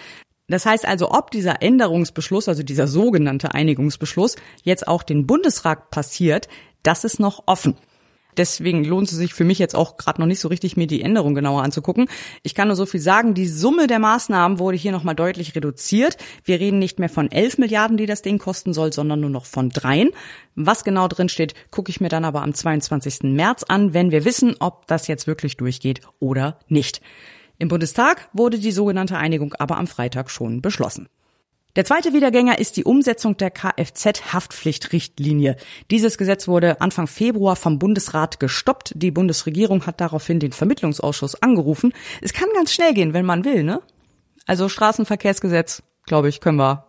[0.47, 6.49] Das heißt also, ob dieser Änderungsbeschluss, also dieser sogenannte Einigungsbeschluss, jetzt auch den Bundesrat passiert,
[6.83, 7.77] das ist noch offen.
[8.37, 11.03] Deswegen lohnt es sich für mich jetzt auch gerade noch nicht so richtig, mir die
[11.03, 12.09] Änderung genauer anzugucken.
[12.43, 16.17] Ich kann nur so viel sagen, die Summe der Maßnahmen wurde hier nochmal deutlich reduziert.
[16.45, 19.47] Wir reden nicht mehr von 11 Milliarden, die das Ding kosten soll, sondern nur noch
[19.47, 20.11] von dreien.
[20.55, 23.23] Was genau drin steht, gucke ich mir dann aber am 22.
[23.23, 27.01] März an, wenn wir wissen, ob das jetzt wirklich durchgeht oder nicht.
[27.59, 31.09] Im Bundestag wurde die sogenannte Einigung aber am Freitag schon beschlossen.
[31.77, 35.57] Der zweite Wiedergänger ist die Umsetzung der Kfz-Haftpflichtrichtlinie.
[35.91, 38.93] Dieses Gesetz wurde Anfang Februar vom Bundesrat gestoppt.
[38.95, 41.93] Die Bundesregierung hat daraufhin den Vermittlungsausschuss angerufen.
[42.21, 43.83] Es kann ganz schnell gehen, wenn man will, ne?
[44.47, 46.87] Also Straßenverkehrsgesetz, glaube ich, können wir,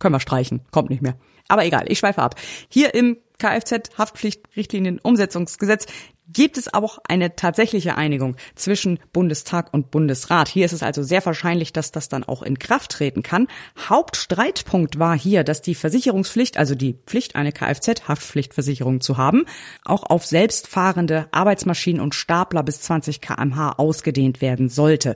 [0.00, 0.62] können wir streichen.
[0.72, 1.14] Kommt nicht mehr.
[1.46, 2.34] Aber egal, ich schweife ab.
[2.68, 5.86] Hier im Kfz-Haftpflichtrichtlinien-Umsetzungsgesetz
[6.32, 10.48] gibt es auch eine tatsächliche Einigung zwischen Bundestag und Bundesrat.
[10.48, 13.46] Hier ist es also sehr wahrscheinlich, dass das dann auch in Kraft treten kann.
[13.78, 19.44] Hauptstreitpunkt war hier, dass die Versicherungspflicht, also die Pflicht, eine Kfz-Haftpflichtversicherung zu haben,
[19.84, 25.14] auch auf selbstfahrende Arbeitsmaschinen und Stapler bis 20 kmh ausgedehnt werden sollte.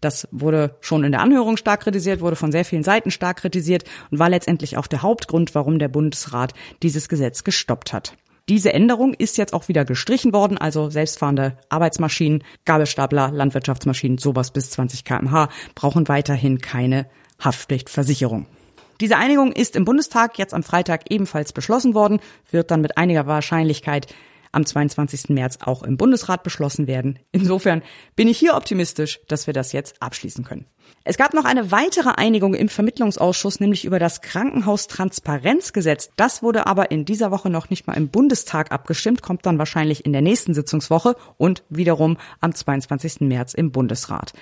[0.00, 3.84] Das wurde schon in der Anhörung stark kritisiert, wurde von sehr vielen Seiten stark kritisiert
[4.10, 6.52] und war letztendlich auch der Hauptgrund, warum der Bundesrat
[6.82, 8.14] dieses Gesetz gestoppt hat.
[8.48, 14.70] Diese Änderung ist jetzt auch wieder gestrichen worden, also selbstfahrende Arbeitsmaschinen, Gabelstapler, Landwirtschaftsmaschinen, sowas bis
[14.70, 17.06] 20 kmh brauchen weiterhin keine
[17.42, 18.46] Haftpflichtversicherung.
[19.00, 22.20] Diese Einigung ist im Bundestag jetzt am Freitag ebenfalls beschlossen worden,
[22.50, 24.14] wird dann mit einiger Wahrscheinlichkeit
[24.52, 25.30] am 22.
[25.30, 27.18] März auch im Bundesrat beschlossen werden.
[27.32, 27.82] Insofern
[28.14, 30.66] bin ich hier optimistisch, dass wir das jetzt abschließen können.
[31.06, 36.10] Es gab noch eine weitere Einigung im Vermittlungsausschuss, nämlich über das Krankenhaustransparenzgesetz.
[36.16, 40.06] Das wurde aber in dieser Woche noch nicht mal im Bundestag abgestimmt, kommt dann wahrscheinlich
[40.06, 43.20] in der nächsten Sitzungswoche und wiederum am 22.
[43.20, 44.32] März im Bundesrat.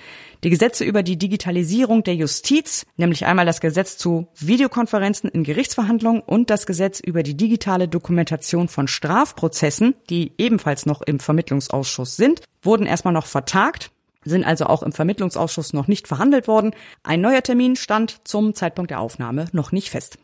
[0.45, 6.21] Die Gesetze über die Digitalisierung der Justiz, nämlich einmal das Gesetz zu Videokonferenzen in Gerichtsverhandlungen
[6.21, 12.41] und das Gesetz über die digitale Dokumentation von Strafprozessen, die ebenfalls noch im Vermittlungsausschuss sind,
[12.61, 13.91] wurden erstmal noch vertagt
[14.25, 16.71] sind also auch im Vermittlungsausschuss noch nicht verhandelt worden.
[17.03, 20.17] Ein neuer Termin stand zum Zeitpunkt der Aufnahme noch nicht fest.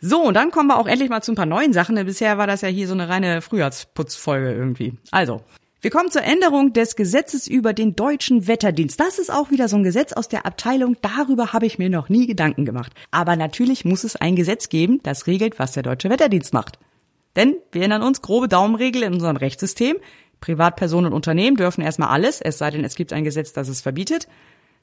[0.00, 1.94] So, und dann kommen wir auch endlich mal zu ein paar neuen Sachen.
[2.04, 4.94] Bisher war das ja hier so eine reine Frühjahrsputzfolge irgendwie.
[5.12, 5.42] Also,
[5.80, 9.00] wir kommen zur Änderung des Gesetzes über den deutschen Wetterdienst.
[9.00, 10.96] Das ist auch wieder so ein Gesetz aus der Abteilung.
[11.02, 12.92] Darüber habe ich mir noch nie Gedanken gemacht.
[13.10, 16.78] Aber natürlich muss es ein Gesetz geben, das regelt, was der deutsche Wetterdienst macht.
[17.34, 19.96] Denn wir erinnern uns, grobe Daumenregel in unserem Rechtssystem.
[20.42, 23.80] Privatpersonen und Unternehmen dürfen erstmal alles, es sei denn, es gibt ein Gesetz, das es
[23.80, 24.28] verbietet.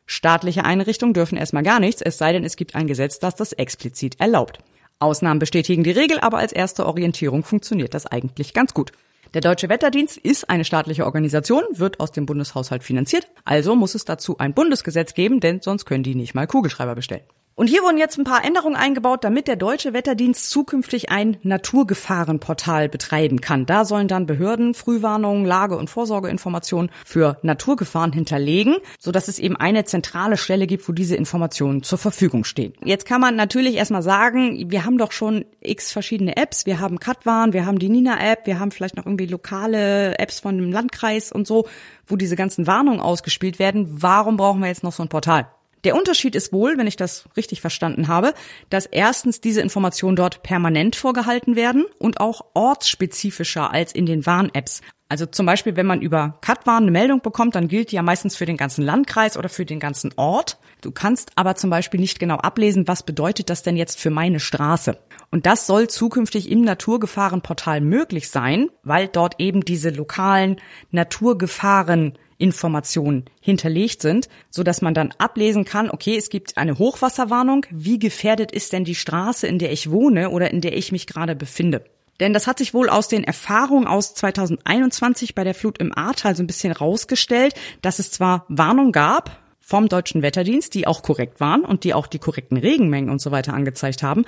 [0.08, 3.54] Staatliche Einrichtungen dürfen erstmal gar nichts, es sei denn, es gibt ein Gesetz, das das
[3.54, 4.58] explizit erlaubt.
[4.98, 8.92] Ausnahmen bestätigen die Regel, aber als erste Orientierung funktioniert das eigentlich ganz gut.
[9.36, 14.04] Der Deutsche Wetterdienst ist eine staatliche Organisation, wird aus dem Bundeshaushalt finanziert, also muss es
[14.04, 17.24] dazu ein Bundesgesetz geben, denn sonst können die nicht mal Kugelschreiber bestellen.
[17.60, 22.88] Und hier wurden jetzt ein paar Änderungen eingebaut, damit der Deutsche Wetterdienst zukünftig ein Naturgefahrenportal
[22.88, 23.66] betreiben kann.
[23.66, 29.84] Da sollen dann Behörden Frühwarnungen, Lage- und Vorsorgeinformationen für Naturgefahren hinterlegen, sodass es eben eine
[29.84, 32.72] zentrale Stelle gibt, wo diese Informationen zur Verfügung stehen.
[32.82, 36.66] Jetzt kann man natürlich erstmal sagen, wir haben doch schon x verschiedene Apps.
[36.66, 40.56] Wir haben Katwarn, wir haben die Nina-App, wir haben vielleicht noch irgendwie lokale Apps von
[40.56, 41.68] einem Landkreis und so,
[42.08, 44.02] wo diese ganzen Warnungen ausgespielt werden.
[44.02, 45.50] Warum brauchen wir jetzt noch so ein Portal?
[45.84, 48.34] Der Unterschied ist wohl, wenn ich das richtig verstanden habe,
[48.70, 54.82] dass erstens diese Informationen dort permanent vorgehalten werden und auch ortsspezifischer als in den Warn-Apps.
[55.12, 58.36] Also zum Beispiel, wenn man über Katwarn eine Meldung bekommt, dann gilt die ja meistens
[58.36, 60.60] für den ganzen Landkreis oder für den ganzen Ort.
[60.82, 64.40] Du kannst aber zum Beispiel nicht genau ablesen, was bedeutet das denn jetzt für meine
[64.40, 65.00] Straße.
[65.32, 70.58] Und das soll zukünftig im Naturgefahrenportal möglich sein, weil dort eben diese lokalen
[70.92, 77.68] Naturgefahren Informationen hinterlegt sind, so dass man dann ablesen kann, okay, es gibt eine Hochwasserwarnung,
[77.70, 81.06] wie gefährdet ist denn die Straße, in der ich wohne oder in der ich mich
[81.06, 81.84] gerade befinde?
[82.20, 86.36] Denn das hat sich wohl aus den Erfahrungen aus 2021 bei der Flut im Ahrtal
[86.36, 91.40] so ein bisschen rausgestellt, dass es zwar Warnung gab vom deutschen Wetterdienst, die auch korrekt
[91.40, 94.26] waren und die auch die korrekten Regenmengen und so weiter angezeigt haben,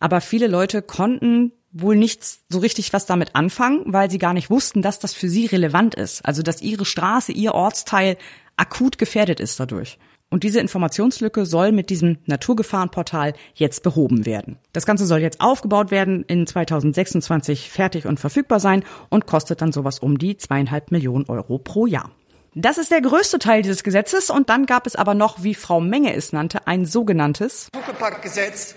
[0.00, 4.50] aber viele Leute konnten wohl nicht so richtig was damit anfangen, weil sie gar nicht
[4.50, 6.24] wussten, dass das für sie relevant ist.
[6.24, 8.16] Also, dass ihre Straße, ihr Ortsteil
[8.56, 9.98] akut gefährdet ist dadurch.
[10.30, 14.58] Und diese Informationslücke soll mit diesem Naturgefahrenportal jetzt behoben werden.
[14.74, 19.72] Das Ganze soll jetzt aufgebaut werden, in 2026 fertig und verfügbar sein und kostet dann
[19.72, 22.10] sowas um die zweieinhalb Millionen Euro pro Jahr.
[22.54, 25.80] Das ist der größte Teil dieses Gesetzes und dann gab es aber noch, wie Frau
[25.80, 28.74] Menge es nannte, ein sogenanntes Huckepack-Gesetz.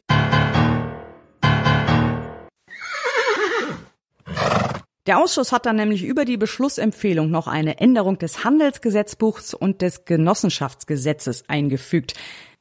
[5.08, 10.06] Der Ausschuss hat dann nämlich über die Beschlussempfehlung noch eine Änderung des Handelsgesetzbuchs und des
[10.06, 12.14] Genossenschaftsgesetzes eingefügt.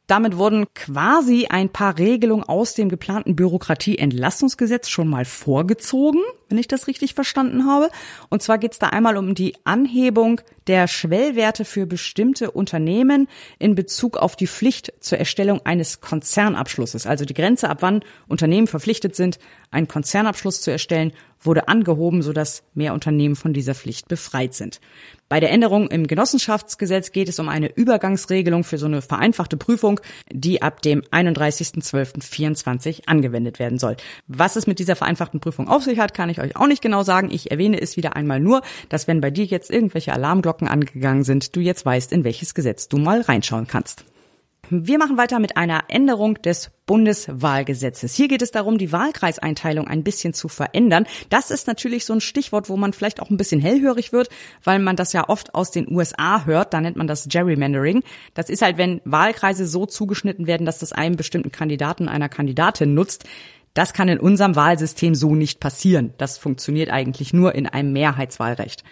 [0.07, 6.22] Damit wurden quasi ein paar Regelungen aus dem geplanten Bürokratieentlassungsgesetz schon mal vorgezogen.
[6.51, 7.91] Wenn ich das richtig verstanden habe.
[8.29, 13.29] Und zwar geht es da einmal um die Anhebung der Schwellwerte für bestimmte Unternehmen
[13.59, 17.07] in Bezug auf die Pflicht zur Erstellung eines Konzernabschlusses.
[17.07, 19.39] Also die Grenze, ab wann Unternehmen verpflichtet sind,
[19.71, 24.81] einen Konzernabschluss zu erstellen, wurde angehoben, sodass mehr Unternehmen von dieser Pflicht befreit sind.
[25.29, 30.01] Bei der Änderung im Genossenschaftsgesetz geht es um eine Übergangsregelung für so eine vereinfachte Prüfung,
[30.31, 33.97] die ab dem 31.12.24 angewendet werden soll.
[34.27, 37.03] Was es mit dieser vereinfachten Prüfung auf sich hat, kann ich euch auch nicht genau
[37.03, 37.30] sagen.
[37.30, 41.55] Ich erwähne es wieder einmal nur, dass wenn bei dir jetzt irgendwelche Alarmglocken angegangen sind,
[41.57, 44.05] du jetzt weißt, in welches Gesetz du mal reinschauen kannst.
[44.72, 48.14] Wir machen weiter mit einer Änderung des Bundeswahlgesetzes.
[48.14, 51.07] Hier geht es darum, die Wahlkreiseinteilung ein bisschen zu verändern.
[51.28, 54.28] Das ist natürlich so ein Stichwort, wo man vielleicht auch ein bisschen hellhörig wird,
[54.62, 56.72] weil man das ja oft aus den USA hört.
[56.72, 58.05] Da nennt man das Gerrymandering.
[58.34, 62.95] Das ist halt, wenn Wahlkreise so zugeschnitten werden, dass das einem bestimmten Kandidaten, einer Kandidatin
[62.95, 63.24] nutzt.
[63.75, 66.14] Das kann in unserem Wahlsystem so nicht passieren.
[66.18, 68.85] Das funktioniert eigentlich nur in einem Mehrheitswahlrecht.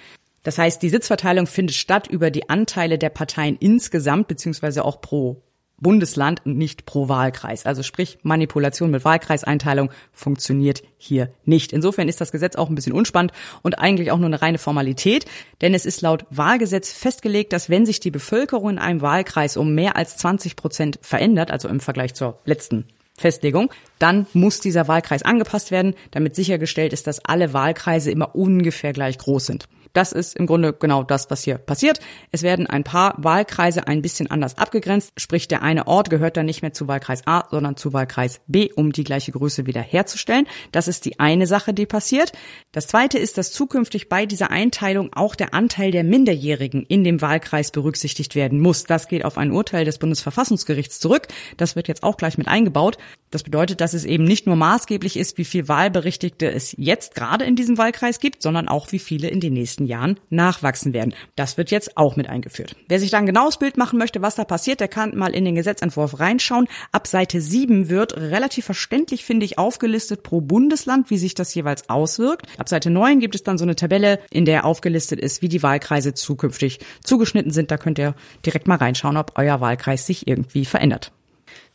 [0.45, 5.43] Das heißt, die Sitzverteilung findet statt über die Anteile der Parteien insgesamt, beziehungsweise auch pro
[5.81, 7.67] Bundesland und nicht pro Wahlkreis.
[7.67, 11.73] Also sprich, Manipulation mit Wahlkreiseinteilung funktioniert hier nicht.
[11.73, 15.27] Insofern ist das Gesetz auch ein bisschen unspannend und eigentlich auch nur eine reine Formalität,
[15.61, 19.75] denn es ist laut Wahlgesetz festgelegt, dass wenn sich die Bevölkerung in einem Wahlkreis um
[19.75, 22.87] mehr als 20 Prozent verändert, also im Vergleich zur letzten
[23.19, 28.93] Festlegung, dann muss dieser Wahlkreis angepasst werden, damit sichergestellt ist, dass alle Wahlkreise immer ungefähr
[28.93, 29.69] gleich groß sind.
[29.93, 32.01] Das ist im Grunde genau das, was hier passiert.
[32.31, 36.47] Es werden ein paar Wahlkreise ein bisschen anders abgegrenzt, sprich der eine Ort gehört dann
[36.47, 40.47] nicht mehr zu Wahlkreis A, sondern zu Wahlkreis B, um die gleiche Größe wieder herzustellen.
[40.73, 42.33] Das ist die eine Sache, die passiert.
[42.73, 47.21] Das zweite ist, dass zukünftig bei dieser Einteilung auch der Anteil der Minderjährigen in dem
[47.21, 48.85] Wahlkreis berücksichtigt werden muss.
[48.85, 51.29] Das geht auf ein Urteil des Bundesverfassungsgerichts zurück.
[51.57, 52.99] Das wird jetzt auch gleich mit eingebaut.
[53.31, 57.45] Das bedeutet, dass es eben nicht nur maßgeblich ist, wie viel Wahlberechtigte es jetzt gerade
[57.45, 61.15] in diesem Wahlkreis gibt, sondern auch wie viele in den nächsten Jahren nachwachsen werden.
[61.37, 62.75] Das wird jetzt auch mit eingeführt.
[62.89, 65.45] Wer sich da ein genaues Bild machen möchte, was da passiert, der kann mal in
[65.45, 66.69] den Gesetzentwurf reinschauen.
[66.91, 71.91] Ab Seite 7 wird relativ verständlich, finde ich, aufgelistet pro Bundesland, wie sich das jeweils
[71.91, 72.47] auswirkt.
[72.59, 75.63] Ab Seite 9 gibt es dann so eine Tabelle, in der aufgelistet ist, wie die
[75.63, 77.71] Wahlkreise zukünftig zugeschnitten sind.
[77.71, 78.15] Da könnt ihr
[78.47, 81.13] direkt mal reinschauen, ob euer Wahlkreis sich irgendwie verändert.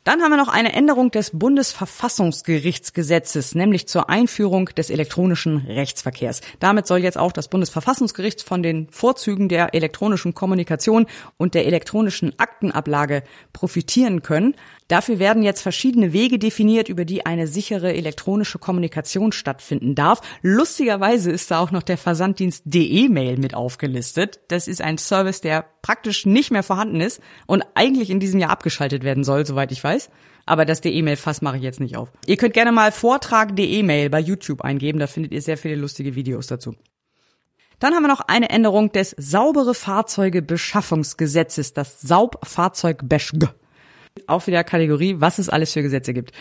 [0.04, 6.42] Dann haben wir noch eine Änderung des Bundesverfassungsgerichtsgesetzes, nämlich zur Einführung des elektronischen Rechtsverkehrs.
[6.60, 11.06] Damit soll jetzt auch das Bundesverfassungsgericht von den Vorzügen der elektronischen Kommunikation
[11.38, 13.24] und der elektronischen Aktenablage
[13.54, 14.56] profitieren können.
[14.88, 20.22] Dafür werden jetzt verschiedene Wege definiert, über die eine sichere elektronische Kommunikation stattfinden darf.
[20.42, 24.42] Lustigerweise ist da auch noch der Versanddienst DE-Mail mit aufgelistet.
[24.50, 28.52] Das ist ein Service, der praktisch nicht mehr vorhanden ist und eigentlich in diesem Jahr
[28.52, 30.10] abgeschaltet werden soll, soweit ich weiß.
[30.46, 32.12] Aber das DE-Mail-Fass mache ich jetzt nicht auf.
[32.26, 36.16] Ihr könnt gerne mal Vortrag DE-Mail bei YouTube eingeben, da findet ihr sehr viele lustige
[36.16, 36.76] Videos dazu.
[37.80, 43.54] Dann haben wir noch eine Änderung des saubere Fahrzeuge Beschaffungsgesetzes, das Saubfahrzeug-BESCH.
[44.28, 46.32] Auch wieder Kategorie, was es alles für Gesetze gibt.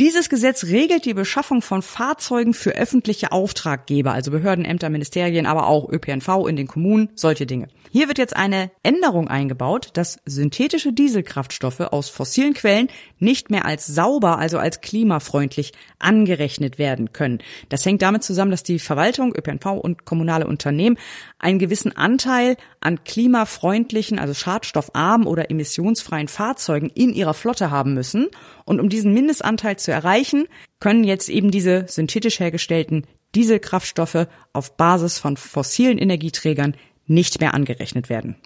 [0.00, 5.66] Dieses Gesetz regelt die Beschaffung von Fahrzeugen für öffentliche Auftraggeber, also Behörden, Ämter, Ministerien, aber
[5.66, 7.68] auch ÖPNV in den Kommunen, solche Dinge.
[7.90, 12.88] Hier wird jetzt eine Änderung eingebaut, dass synthetische Dieselkraftstoffe aus fossilen Quellen
[13.18, 17.40] nicht mehr als sauber, also als klimafreundlich angerechnet werden können.
[17.68, 20.96] Das hängt damit zusammen, dass die Verwaltung, ÖPNV und kommunale Unternehmen
[21.38, 28.28] einen gewissen Anteil an klimafreundlichen, also schadstoffarmen oder emissionsfreien Fahrzeugen in ihrer Flotte haben müssen.
[28.70, 30.46] Und um diesen Mindestanteil zu erreichen,
[30.78, 33.04] können jetzt eben diese synthetisch hergestellten
[33.34, 36.76] Dieselkraftstoffe auf Basis von fossilen Energieträgern
[37.08, 38.36] nicht mehr angerechnet werden.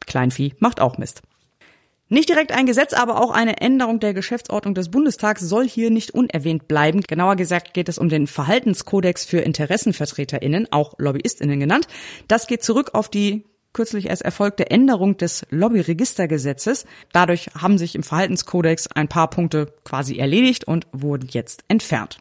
[0.00, 1.22] Kleinvieh macht auch Mist.
[2.10, 6.10] Nicht direkt ein Gesetz, aber auch eine Änderung der Geschäftsordnung des Bundestags soll hier nicht
[6.10, 7.00] unerwähnt bleiben.
[7.00, 11.86] Genauer gesagt geht es um den Verhaltenskodex für Interessenvertreterinnen, auch Lobbyistinnen genannt.
[12.28, 16.84] Das geht zurück auf die kürzlich erst erfolgte Änderung des Lobbyregistergesetzes.
[17.12, 22.18] Dadurch haben sich im Verhaltenskodex ein paar Punkte quasi erledigt und wurden jetzt entfernt.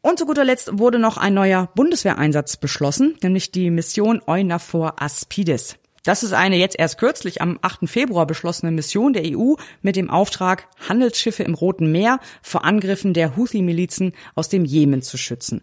[0.00, 5.76] Und zu guter Letzt wurde noch ein neuer Bundeswehreinsatz beschlossen, nämlich die Mission EUNAVFOR Aspides.
[6.04, 7.88] Das ist eine jetzt erst kürzlich am 8.
[7.88, 13.36] Februar beschlossene Mission der EU mit dem Auftrag, Handelsschiffe im Roten Meer vor Angriffen der
[13.36, 15.62] Houthi-Milizen aus dem Jemen zu schützen.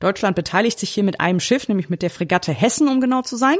[0.00, 3.36] Deutschland beteiligt sich hier mit einem Schiff, nämlich mit der Fregatte Hessen, um genau zu
[3.36, 3.58] sein,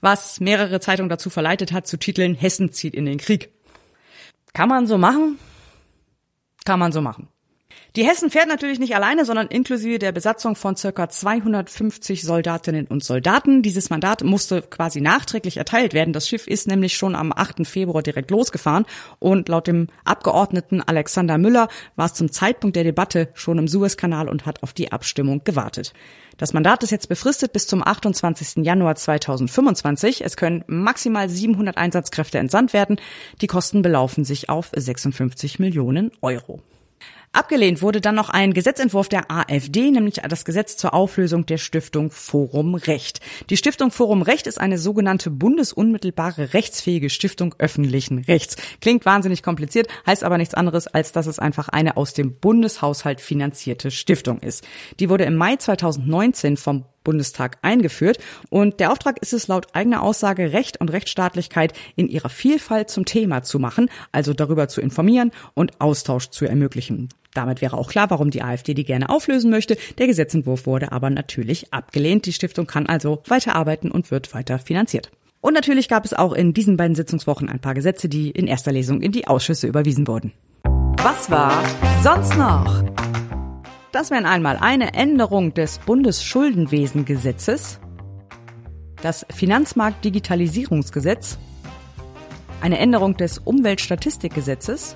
[0.00, 3.50] was mehrere Zeitungen dazu verleitet hat, zu titeln Hessen zieht in den Krieg.
[4.54, 5.38] Kann man so machen?
[6.64, 7.28] Kann man so machen.
[7.94, 13.04] Die Hessen fährt natürlich nicht alleine, sondern inklusive der Besatzung von circa 250 Soldatinnen und
[13.04, 13.60] Soldaten.
[13.60, 16.14] Dieses Mandat musste quasi nachträglich erteilt werden.
[16.14, 17.66] Das Schiff ist nämlich schon am 8.
[17.66, 18.86] Februar direkt losgefahren
[19.18, 24.30] und laut dem Abgeordneten Alexander Müller war es zum Zeitpunkt der Debatte schon im Suezkanal
[24.30, 25.92] und hat auf die Abstimmung gewartet.
[26.38, 28.64] Das Mandat ist jetzt befristet bis zum 28.
[28.64, 30.24] Januar 2025.
[30.24, 32.96] Es können maximal 700 Einsatzkräfte entsandt werden.
[33.42, 36.62] Die Kosten belaufen sich auf 56 Millionen Euro.
[37.34, 42.10] Abgelehnt wurde dann noch ein Gesetzentwurf der AfD, nämlich das Gesetz zur Auflösung der Stiftung
[42.10, 43.20] Forum Recht.
[43.48, 48.56] Die Stiftung Forum Recht ist eine sogenannte bundesunmittelbare rechtsfähige Stiftung öffentlichen Rechts.
[48.82, 53.22] Klingt wahnsinnig kompliziert, heißt aber nichts anderes, als dass es einfach eine aus dem Bundeshaushalt
[53.22, 54.66] finanzierte Stiftung ist.
[55.00, 58.18] Die wurde im Mai 2019 vom Bundestag eingeführt.
[58.50, 63.04] Und der Auftrag ist es laut eigener Aussage, Recht und Rechtsstaatlichkeit in ihrer Vielfalt zum
[63.04, 67.08] Thema zu machen, also darüber zu informieren und Austausch zu ermöglichen.
[67.34, 69.76] Damit wäre auch klar, warum die AfD die gerne auflösen möchte.
[69.98, 72.26] Der Gesetzentwurf wurde aber natürlich abgelehnt.
[72.26, 75.10] Die Stiftung kann also weiterarbeiten und wird weiter finanziert.
[75.40, 78.70] Und natürlich gab es auch in diesen beiden Sitzungswochen ein paar Gesetze, die in erster
[78.70, 80.32] Lesung in die Ausschüsse überwiesen wurden.
[80.98, 81.64] Was war
[82.02, 82.84] sonst noch?
[83.90, 87.80] Das wären einmal eine Änderung des Bundesschuldenwesengesetzes,
[89.02, 91.38] das Finanzmarktdigitalisierungsgesetz,
[92.60, 94.94] eine Änderung des Umweltstatistikgesetzes,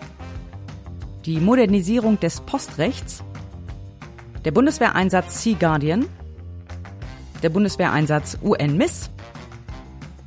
[1.26, 3.24] die Modernisierung des Postrechts,
[4.44, 6.06] der Bundeswehreinsatz Sea Guardian,
[7.42, 9.10] der Bundeswehreinsatz UN-MISS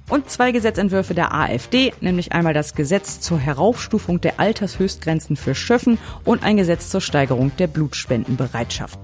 [0.10, 5.98] und zwei Gesetzentwürfe der AfD, nämlich einmal das Gesetz zur Heraufstufung der Altershöchstgrenzen für Schöffen
[6.26, 9.00] und ein Gesetz zur Steigerung der Blutspendenbereitschaft.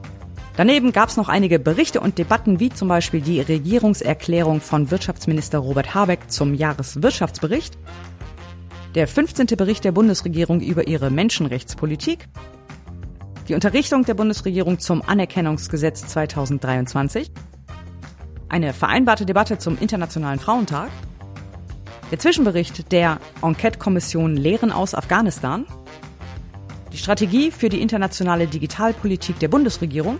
[0.57, 5.59] Daneben gab es noch einige Berichte und Debatten, wie zum Beispiel die Regierungserklärung von Wirtschaftsminister
[5.59, 7.77] Robert Habeck zum Jahreswirtschaftsbericht,
[8.95, 9.47] der 15.
[9.57, 12.29] Bericht der Bundesregierung über ihre Menschenrechtspolitik,
[13.49, 17.29] die Unterrichtung der Bundesregierung zum Anerkennungsgesetz 2023,
[18.47, 20.89] eine vereinbarte Debatte zum Internationalen Frauentag,
[22.09, 25.65] der Zwischenbericht der Enquete-Kommission Lehren aus Afghanistan,
[26.93, 30.19] die Strategie für die internationale Digitalpolitik der Bundesregierung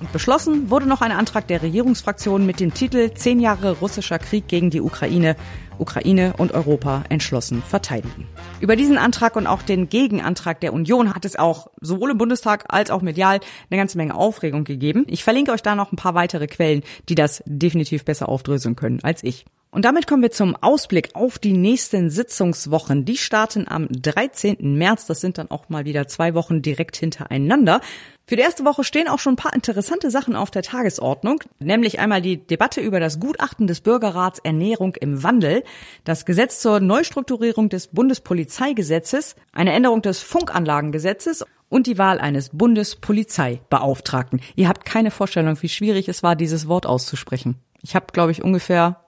[0.00, 4.48] und beschlossen wurde noch ein Antrag der Regierungsfraktion mit dem Titel Zehn Jahre russischer Krieg
[4.48, 5.36] gegen die Ukraine,
[5.78, 8.26] Ukraine und Europa entschlossen verteidigen.
[8.60, 12.64] Über diesen Antrag und auch den Gegenantrag der Union hat es auch sowohl im Bundestag
[12.68, 13.40] als auch medial
[13.70, 15.04] eine ganze Menge Aufregung gegeben.
[15.08, 19.00] Ich verlinke euch da noch ein paar weitere Quellen, die das definitiv besser aufdröseln können
[19.02, 19.44] als ich.
[19.76, 23.04] Und damit kommen wir zum Ausblick auf die nächsten Sitzungswochen.
[23.04, 24.56] Die starten am 13.
[24.78, 25.04] März.
[25.04, 27.82] Das sind dann auch mal wieder zwei Wochen direkt hintereinander.
[28.28, 32.00] Für die erste Woche stehen auch schon ein paar interessante Sachen auf der Tagesordnung, nämlich
[32.00, 35.62] einmal die Debatte über das Gutachten des Bürgerrats Ernährung im Wandel,
[36.02, 44.40] das Gesetz zur Neustrukturierung des Bundespolizeigesetzes, eine Änderung des Funkanlagengesetzes und die Wahl eines Bundespolizeibeauftragten.
[44.56, 47.60] Ihr habt keine Vorstellung, wie schwierig es war, dieses Wort auszusprechen.
[47.82, 49.04] Ich habe, glaube ich, ungefähr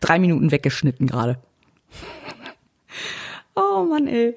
[0.00, 1.38] drei Minuten weggeschnitten gerade.
[3.54, 4.34] oh Mann, ey.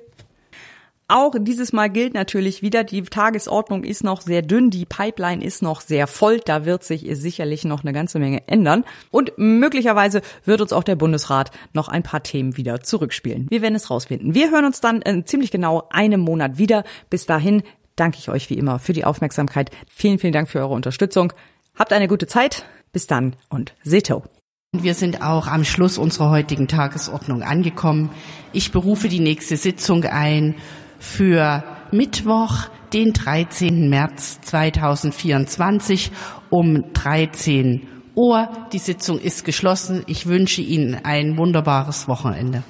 [1.15, 5.61] Auch dieses Mal gilt natürlich wieder, die Tagesordnung ist noch sehr dünn, die Pipeline ist
[5.61, 10.59] noch sehr voll, da wird sich sicherlich noch eine ganze Menge ändern und möglicherweise wird
[10.61, 13.45] uns auch der Bundesrat noch ein paar Themen wieder zurückspielen.
[13.51, 14.33] Wir werden es rausfinden.
[14.33, 16.83] Wir hören uns dann in ziemlich genau einem Monat wieder.
[17.11, 17.61] Bis dahin
[17.95, 19.69] danke ich euch wie immer für die Aufmerksamkeit.
[19.87, 21.31] Vielen, vielen Dank für eure Unterstützung.
[21.75, 22.65] Habt eine gute Zeit.
[22.91, 24.23] Bis dann und Seto.
[24.71, 28.09] Wir sind auch am Schluss unserer heutigen Tagesordnung angekommen.
[28.51, 30.55] Ich berufe die nächste Sitzung ein
[31.03, 33.89] für Mittwoch, den 13.
[33.89, 36.11] März 2024
[36.49, 38.47] um 13 Uhr.
[38.71, 40.03] Die Sitzung ist geschlossen.
[40.07, 42.63] Ich wünsche Ihnen ein wunderbares Wochenende.